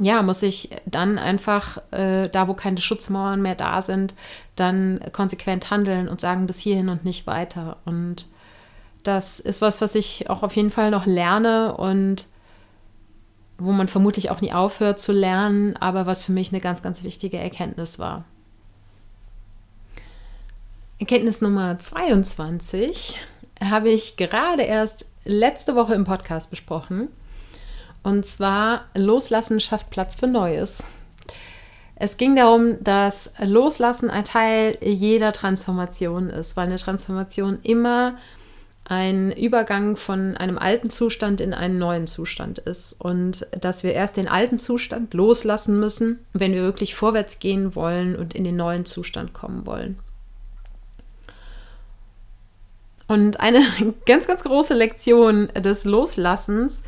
[0.00, 4.14] ja, muss ich dann einfach, äh, da wo keine Schutzmauern mehr da sind,
[4.56, 7.76] dann konsequent handeln und sagen, bis hierhin und nicht weiter.
[7.84, 8.26] Und
[9.02, 12.26] das ist was, was ich auch auf jeden Fall noch lerne und
[13.58, 17.04] wo man vermutlich auch nie aufhört zu lernen, aber was für mich eine ganz, ganz
[17.04, 18.24] wichtige Erkenntnis war.
[20.98, 23.18] Erkenntnis Nummer 22
[23.62, 27.08] habe ich gerade erst letzte Woche im Podcast besprochen.
[28.02, 30.86] Und zwar Loslassen schafft Platz für Neues.
[31.96, 38.16] Es ging darum, dass Loslassen ein Teil jeder Transformation ist, weil eine Transformation immer
[38.90, 44.16] ein Übergang von einem alten Zustand in einen neuen Zustand ist und dass wir erst
[44.16, 48.86] den alten Zustand loslassen müssen, wenn wir wirklich vorwärts gehen wollen und in den neuen
[48.86, 49.98] Zustand kommen wollen.
[53.06, 53.62] Und eine
[54.06, 56.82] ganz, ganz große Lektion des Loslassens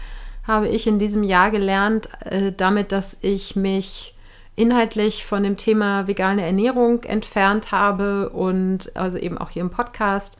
[0.46, 4.14] habe ich in diesem Jahr gelernt, äh, damit, dass ich mich
[4.56, 10.38] inhaltlich von dem Thema vegane Ernährung entfernt habe und also eben auch hier im Podcast.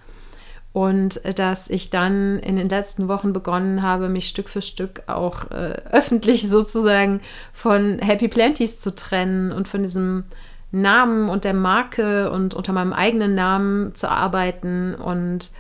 [0.73, 5.51] Und dass ich dann in den letzten Wochen begonnen habe, mich Stück für Stück auch
[5.51, 7.21] äh, öffentlich sozusagen
[7.53, 10.25] von Happy Planties zu trennen und von diesem
[10.71, 14.95] Namen und der Marke und unter meinem eigenen Namen zu arbeiten.
[14.95, 15.51] Und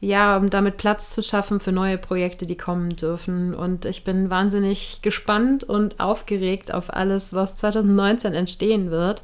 [0.00, 3.54] ja, um damit Platz zu schaffen für neue Projekte, die kommen dürfen.
[3.54, 9.22] Und ich bin wahnsinnig gespannt und aufgeregt auf alles, was 2019 entstehen wird.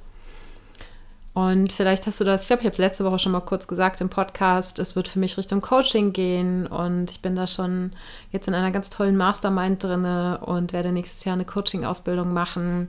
[1.32, 3.66] Und vielleicht hast du das, ich glaube, ich habe es letzte Woche schon mal kurz
[3.66, 7.90] gesagt im Podcast, es wird für mich Richtung Coaching gehen und ich bin da schon
[8.30, 12.88] jetzt in einer ganz tollen Mastermind drinne und werde nächstes Jahr eine Coaching-Ausbildung machen.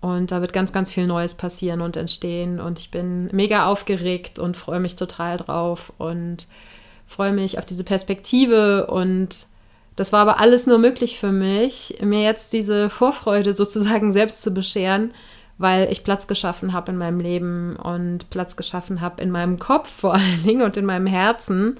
[0.00, 2.60] Und da wird ganz, ganz viel Neues passieren und entstehen.
[2.60, 6.46] Und ich bin mega aufgeregt und freue mich total drauf und
[7.06, 8.86] freue mich auf diese Perspektive.
[8.86, 9.46] Und
[9.96, 14.50] das war aber alles nur möglich für mich, mir jetzt diese Vorfreude sozusagen selbst zu
[14.50, 15.12] bescheren,
[15.58, 19.90] weil ich Platz geschaffen habe in meinem Leben und Platz geschaffen habe in meinem Kopf
[19.90, 21.78] vor allen Dingen und in meinem Herzen.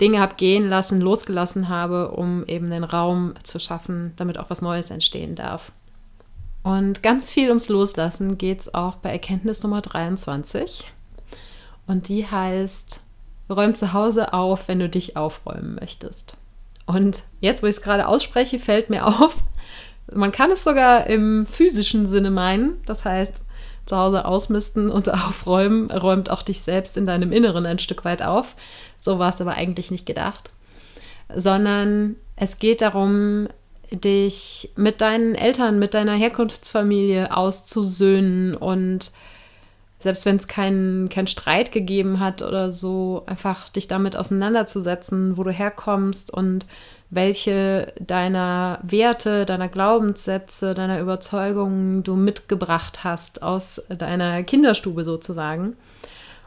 [0.00, 4.60] Dinge habe gehen lassen, losgelassen habe, um eben den Raum zu schaffen, damit auch was
[4.60, 5.72] Neues entstehen darf.
[6.62, 10.90] Und ganz viel ums Loslassen geht es auch bei Erkenntnis Nummer 23.
[11.86, 13.00] Und die heißt,
[13.50, 16.36] räum zu Hause auf, wenn du dich aufräumen möchtest.
[16.86, 19.36] Und jetzt, wo ich es gerade ausspreche, fällt mir auf,
[20.14, 22.80] man kann es sogar im physischen Sinne meinen.
[22.86, 23.42] Das heißt,
[23.86, 28.22] zu Hause ausmisten und aufräumen räumt auch dich selbst in deinem Inneren ein Stück weit
[28.22, 28.56] auf.
[28.98, 30.50] So war es aber eigentlich nicht gedacht.
[31.34, 33.48] Sondern es geht darum,
[33.90, 39.12] dich mit deinen Eltern, mit deiner Herkunftsfamilie auszusöhnen und
[40.06, 45.42] selbst wenn es keinen kein Streit gegeben hat oder so, einfach dich damit auseinanderzusetzen, wo
[45.42, 46.64] du herkommst und
[47.10, 55.74] welche deiner Werte, deiner Glaubenssätze, deiner Überzeugungen du mitgebracht hast aus deiner Kinderstube sozusagen.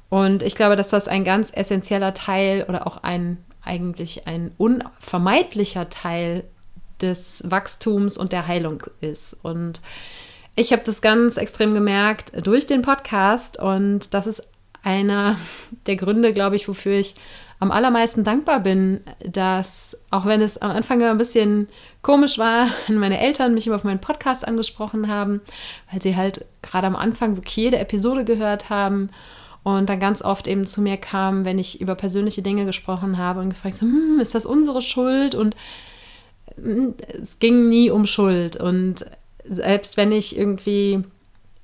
[0.07, 5.89] Und ich glaube, dass das ein ganz essentieller Teil oder auch ein eigentlich ein unvermeidlicher
[5.89, 6.45] Teil
[7.01, 9.37] des Wachstums und der Heilung ist.
[9.43, 9.81] Und
[10.59, 14.43] ich habe das ganz extrem gemerkt durch den Podcast und das ist
[14.83, 15.37] einer
[15.85, 17.15] der Gründe, glaube ich, wofür ich
[17.61, 21.69] am allermeisten dankbar bin, dass, auch wenn es am Anfang ein bisschen
[22.01, 25.39] komisch war, wenn meine Eltern mich immer auf meinen Podcast angesprochen haben,
[25.91, 29.11] weil sie halt gerade am Anfang wirklich jede Episode gehört haben
[29.63, 33.39] und dann ganz oft eben zu mir kamen, wenn ich über persönliche Dinge gesprochen habe
[33.39, 35.35] und gefragt so, hm, ist das unsere Schuld?
[35.35, 35.55] Und
[36.55, 38.57] hm, es ging nie um Schuld.
[38.57, 39.05] Und
[39.49, 41.03] selbst wenn ich irgendwie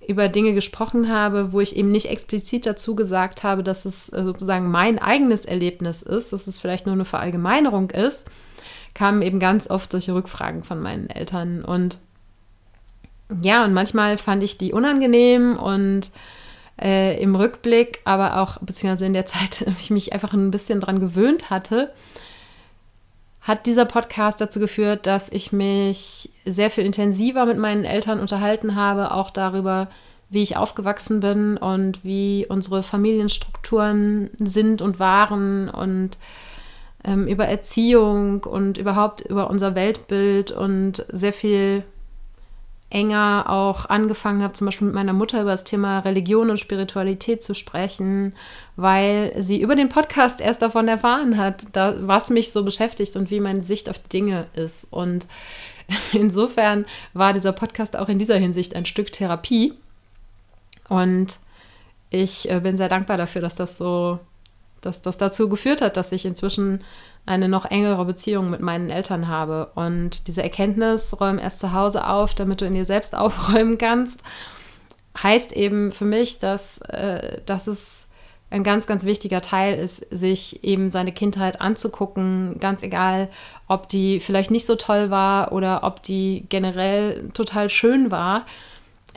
[0.08, 4.24] über Dinge gesprochen habe, wo ich eben nicht explizit dazu gesagt habe, dass es äh,
[4.24, 8.28] sozusagen mein eigenes Erlebnis ist, dass es vielleicht nur eine Verallgemeinerung ist,
[8.94, 11.66] kamen eben ganz oft solche Rückfragen von meinen Eltern.
[11.66, 12.00] Und
[13.42, 16.12] ja, und manchmal fand ich die unangenehm und
[16.82, 21.00] äh, im Rückblick, aber auch beziehungsweise in der Zeit, ich mich einfach ein bisschen dran
[21.00, 21.92] gewöhnt hatte,
[23.46, 28.76] hat dieser Podcast dazu geführt, dass ich mich sehr viel intensiver mit meinen Eltern unterhalten
[28.76, 29.88] habe, auch darüber,
[30.32, 36.18] wie ich aufgewachsen bin und wie unsere Familienstrukturen sind und waren und
[37.04, 41.84] ähm, über Erziehung und überhaupt über unser Weltbild und sehr viel
[42.96, 47.44] enger auch angefangen habe, zum Beispiel mit meiner Mutter über das Thema Religion und Spiritualität
[47.44, 48.34] zu sprechen,
[48.78, 53.30] weil sie über den Podcast erst davon erfahren hat, da, was mich so beschäftigt und
[53.32, 54.88] wie meine Sicht auf die Dinge ist.
[54.92, 55.28] Und
[56.14, 59.74] insofern war dieser Podcast auch in dieser Hinsicht ein Stück Therapie.
[60.88, 61.40] Und
[62.12, 64.20] ich äh, bin sehr dankbar dafür, dass das so,
[64.82, 66.84] dass das dazu geführt hat, dass ich inzwischen
[67.26, 69.72] eine noch engere Beziehung mit meinen Eltern habe.
[69.76, 74.22] Und diese Erkenntnis, räum erst zu Hause auf, damit du in dir selbst aufräumen kannst,
[75.22, 78.08] heißt eben für mich, dass, äh, dass es
[78.52, 83.30] ein ganz, ganz wichtiger Teil ist, sich eben seine Kindheit anzugucken, ganz egal,
[83.68, 88.46] ob die vielleicht nicht so toll war oder ob die generell total schön war.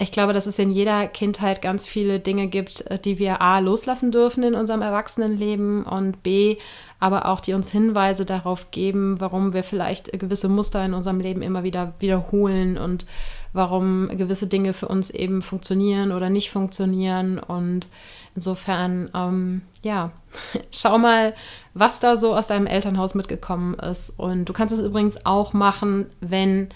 [0.01, 3.59] Ich glaube, dass es in jeder Kindheit ganz viele Dinge gibt, äh, die wir A
[3.59, 6.59] loslassen dürfen in unserem Erwachsenenleben und B
[7.01, 11.42] aber auch die uns Hinweise darauf geben, warum wir vielleicht gewisse Muster in unserem Leben
[11.42, 13.07] immer wieder wiederholen und
[13.53, 17.38] warum gewisse Dinge für uns eben funktionieren oder nicht funktionieren.
[17.38, 17.86] Und
[18.34, 20.11] insofern, ähm, ja,
[20.72, 21.34] schau mal,
[21.72, 24.11] was da so aus deinem Elternhaus mitgekommen ist.
[24.18, 26.68] Und du kannst es übrigens auch machen, wenn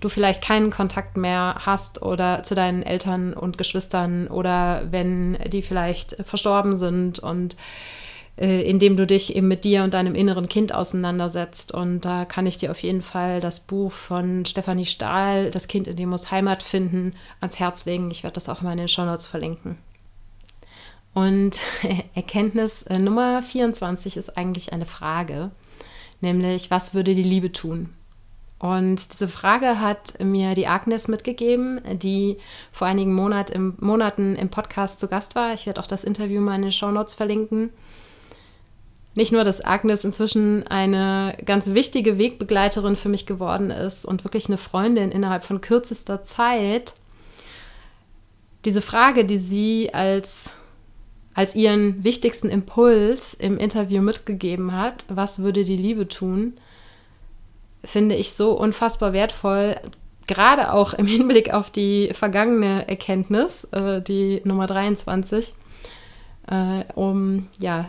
[0.00, 5.62] du vielleicht keinen Kontakt mehr hast oder zu deinen Eltern und Geschwistern oder wenn die
[5.62, 7.56] vielleicht verstorben sind und
[8.38, 11.72] äh, indem du dich eben mit dir und deinem inneren Kind auseinandersetzt.
[11.72, 15.86] Und da kann ich dir auf jeden Fall das Buch von Stefanie Stahl, Das Kind
[15.86, 18.10] in dem muss Heimat finden, ans Herz legen.
[18.10, 19.78] Ich werde das auch mal in den Show Notes verlinken.
[21.14, 21.58] Und
[22.14, 25.50] Erkenntnis äh, Nummer 24 ist eigentlich eine Frage,
[26.20, 27.94] nämlich was würde die Liebe tun?
[28.58, 32.38] Und diese Frage hat mir die Agnes mitgegeben, die
[32.72, 35.52] vor einigen Monat im, Monaten im Podcast zu Gast war.
[35.52, 37.70] Ich werde auch das Interview mal in den Show Notes verlinken
[39.16, 44.46] nicht nur, dass Agnes inzwischen eine ganz wichtige Wegbegleiterin für mich geworden ist und wirklich
[44.48, 46.94] eine Freundin innerhalb von kürzester Zeit,
[48.66, 50.52] diese Frage, die sie als,
[51.32, 56.52] als ihren wichtigsten Impuls im Interview mitgegeben hat, was würde die Liebe tun,
[57.86, 59.76] finde ich so unfassbar wertvoll,
[60.26, 65.54] gerade auch im Hinblick auf die vergangene Erkenntnis, äh, die Nummer 23,
[66.48, 67.86] äh, um ja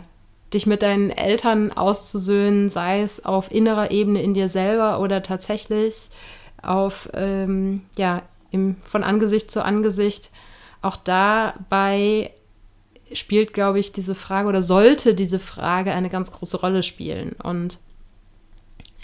[0.54, 6.08] dich mit deinen Eltern auszusöhnen, sei es auf innerer Ebene in dir selber oder tatsächlich
[6.62, 10.30] auf, ähm, ja, im, von Angesicht zu Angesicht.
[10.80, 12.32] Auch dabei
[13.12, 17.36] spielt, glaube ich, diese Frage oder sollte diese Frage eine ganz große Rolle spielen.
[17.42, 17.78] Und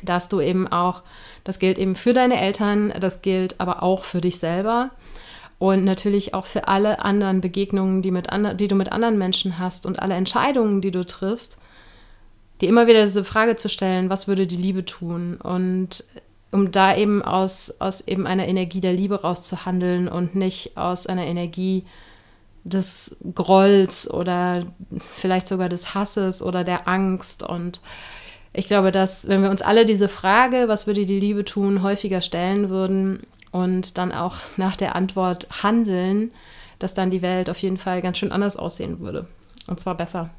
[0.04, 1.02] dass du eben auch,
[1.44, 4.90] das gilt eben für deine Eltern, das gilt aber auch für dich selber
[5.58, 8.28] und natürlich auch für alle anderen Begegnungen, die, mit
[8.60, 11.58] die du mit anderen Menschen hast und alle Entscheidungen, die du triffst,
[12.60, 15.36] dir immer wieder diese Frage zu stellen, was würde die Liebe tun?
[15.36, 16.04] Und
[16.50, 21.26] um da eben aus, aus eben einer Energie der Liebe rauszuhandeln und nicht aus einer
[21.26, 21.84] Energie
[22.62, 24.64] des Grolls oder
[25.12, 27.42] vielleicht sogar des Hasses oder der Angst.
[27.42, 27.80] Und
[28.54, 32.22] ich glaube, dass wenn wir uns alle diese Frage, was würde die Liebe tun, häufiger
[32.22, 33.20] stellen würden,
[33.54, 36.32] und dann auch nach der Antwort handeln,
[36.80, 39.28] dass dann die Welt auf jeden Fall ganz schön anders aussehen würde.
[39.68, 40.30] Und zwar besser.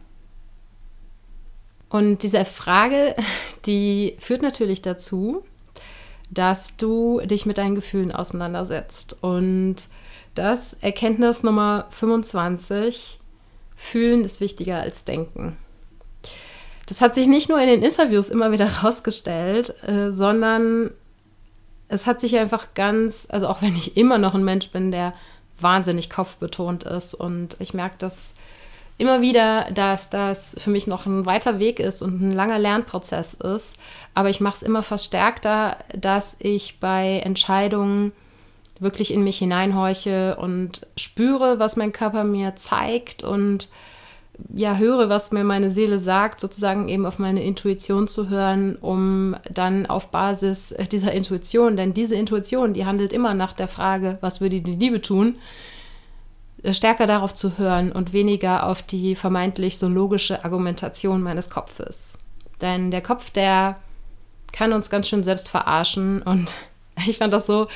[1.88, 3.16] Und diese Frage,
[3.66, 5.46] die führt natürlich dazu,
[6.30, 9.24] dass du dich mit deinen Gefühlen auseinandersetzt.
[9.24, 9.88] Und
[10.34, 13.22] das Erkenntnis Nummer 25,
[13.78, 15.56] Fühlen ist wichtiger als Denken.
[16.88, 20.92] Das hat sich nicht nur in den Interviews immer wieder herausgestellt, äh, sondern
[21.88, 25.14] es hat sich einfach ganz, also auch wenn ich immer noch ein Mensch bin, der
[25.60, 28.36] wahnsinnig kopfbetont ist und ich merke das
[28.98, 33.34] immer wieder, dass das für mich noch ein weiter Weg ist und ein langer Lernprozess
[33.34, 33.76] ist,
[34.14, 38.14] aber ich mache es immer verstärkter, dass ich bei Entscheidungen
[38.80, 43.70] wirklich in mich hineinhorche und spüre, was mein Körper mir zeigt und
[44.54, 49.36] ja, höre, was mir meine Seele sagt, sozusagen eben auf meine Intuition zu hören, um
[49.50, 54.42] dann auf Basis dieser Intuition, denn diese Intuition, die handelt immer nach der Frage, was
[54.42, 55.36] würde die Liebe tun,
[56.72, 62.18] stärker darauf zu hören und weniger auf die vermeintlich so logische Argumentation meines Kopfes.
[62.62, 63.76] Denn der Kopf, der
[64.52, 66.54] kann uns ganz schön selbst verarschen und
[67.08, 67.68] ich fand das so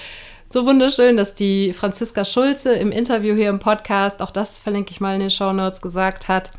[0.51, 4.99] so wunderschön, dass die Franziska Schulze im Interview hier im Podcast, auch das verlinke ich
[4.99, 6.51] mal in den Show Notes, gesagt hat,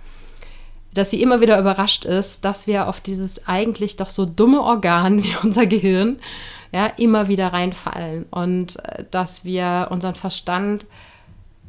[0.95, 5.23] dass sie immer wieder überrascht ist, dass wir auf dieses eigentlich doch so dumme Organ
[5.25, 6.21] wie unser Gehirn
[6.73, 10.87] ja immer wieder reinfallen und äh, dass wir unseren Verstand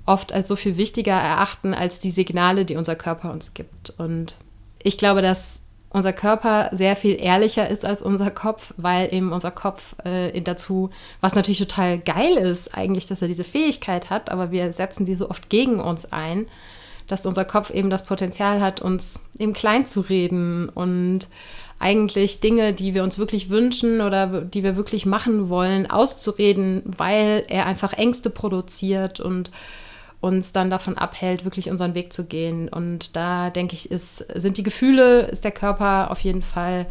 [0.05, 3.91] oft als so viel wichtiger erachten als die Signale, die unser Körper uns gibt.
[3.97, 4.37] Und
[4.83, 5.60] ich glaube, dass
[5.93, 10.89] unser Körper sehr viel ehrlicher ist als unser Kopf, weil eben unser Kopf äh, dazu,
[11.19, 15.15] was natürlich total geil ist, eigentlich, dass er diese Fähigkeit hat, aber wir setzen die
[15.15, 16.47] so oft gegen uns ein,
[17.07, 21.27] dass unser Kopf eben das Potenzial hat, uns eben klein zu reden und
[21.77, 27.43] eigentlich Dinge, die wir uns wirklich wünschen oder die wir wirklich machen wollen, auszureden, weil
[27.49, 29.51] er einfach Ängste produziert und
[30.21, 32.69] uns dann davon abhält, wirklich unseren Weg zu gehen.
[32.69, 36.87] Und da denke ich, ist, sind die Gefühle, ist der Körper auf jeden Fall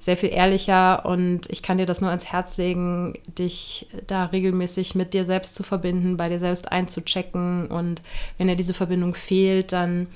[0.00, 4.96] sehr viel ehrlicher und ich kann dir das nur ans Herz legen, dich da regelmäßig
[4.96, 8.02] mit dir selbst zu verbinden, bei dir selbst einzuchecken und
[8.36, 10.08] wenn dir diese Verbindung fehlt, dann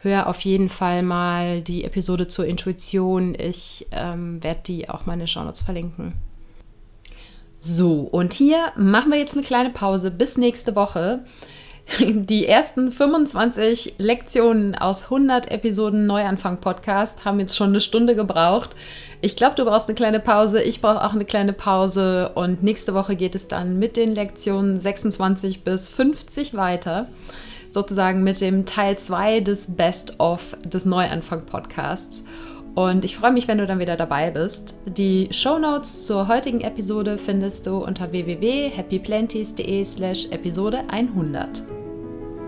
[0.00, 3.34] hör auf jeden Fall mal die Episode zur Intuition.
[3.38, 6.14] Ich ähm, werde die auch mal in den Shownotes verlinken.
[7.60, 11.24] So, und hier machen wir jetzt eine kleine Pause bis nächste Woche.
[12.00, 18.76] Die ersten 25 Lektionen aus 100 Episoden Neuanfang Podcast haben jetzt schon eine Stunde gebraucht.
[19.20, 20.62] Ich glaube, du brauchst eine kleine Pause.
[20.62, 22.30] Ich brauche auch eine kleine Pause.
[22.34, 27.06] Und nächste Woche geht es dann mit den Lektionen 26 bis 50 weiter.
[27.70, 32.22] Sozusagen mit dem Teil 2 des Best-of des Neuanfang Podcasts.
[32.74, 34.78] Und ich freue mich, wenn du dann wieder dabei bist.
[34.86, 41.77] Die Show Notes zur heutigen Episode findest du unter www.happyplanties.de slash Episode 100.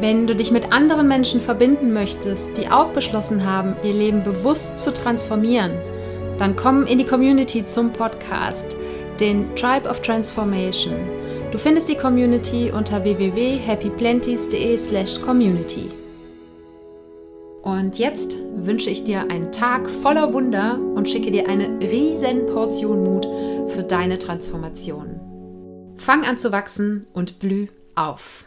[0.00, 4.78] Wenn du dich mit anderen Menschen verbinden möchtest, die auch beschlossen haben, ihr Leben bewusst
[4.78, 5.72] zu transformieren,
[6.38, 8.78] dann komm in die Community zum Podcast,
[9.20, 10.94] den Tribe of Transformation.
[11.52, 15.90] Du findest die Community unter www.happyplenties.de/community.
[17.60, 23.04] Und jetzt wünsche ich dir einen Tag voller Wunder und schicke dir eine riesen Portion
[23.04, 23.28] Mut
[23.68, 25.20] für deine Transformation.
[25.98, 28.46] Fang an zu wachsen und blüh auf.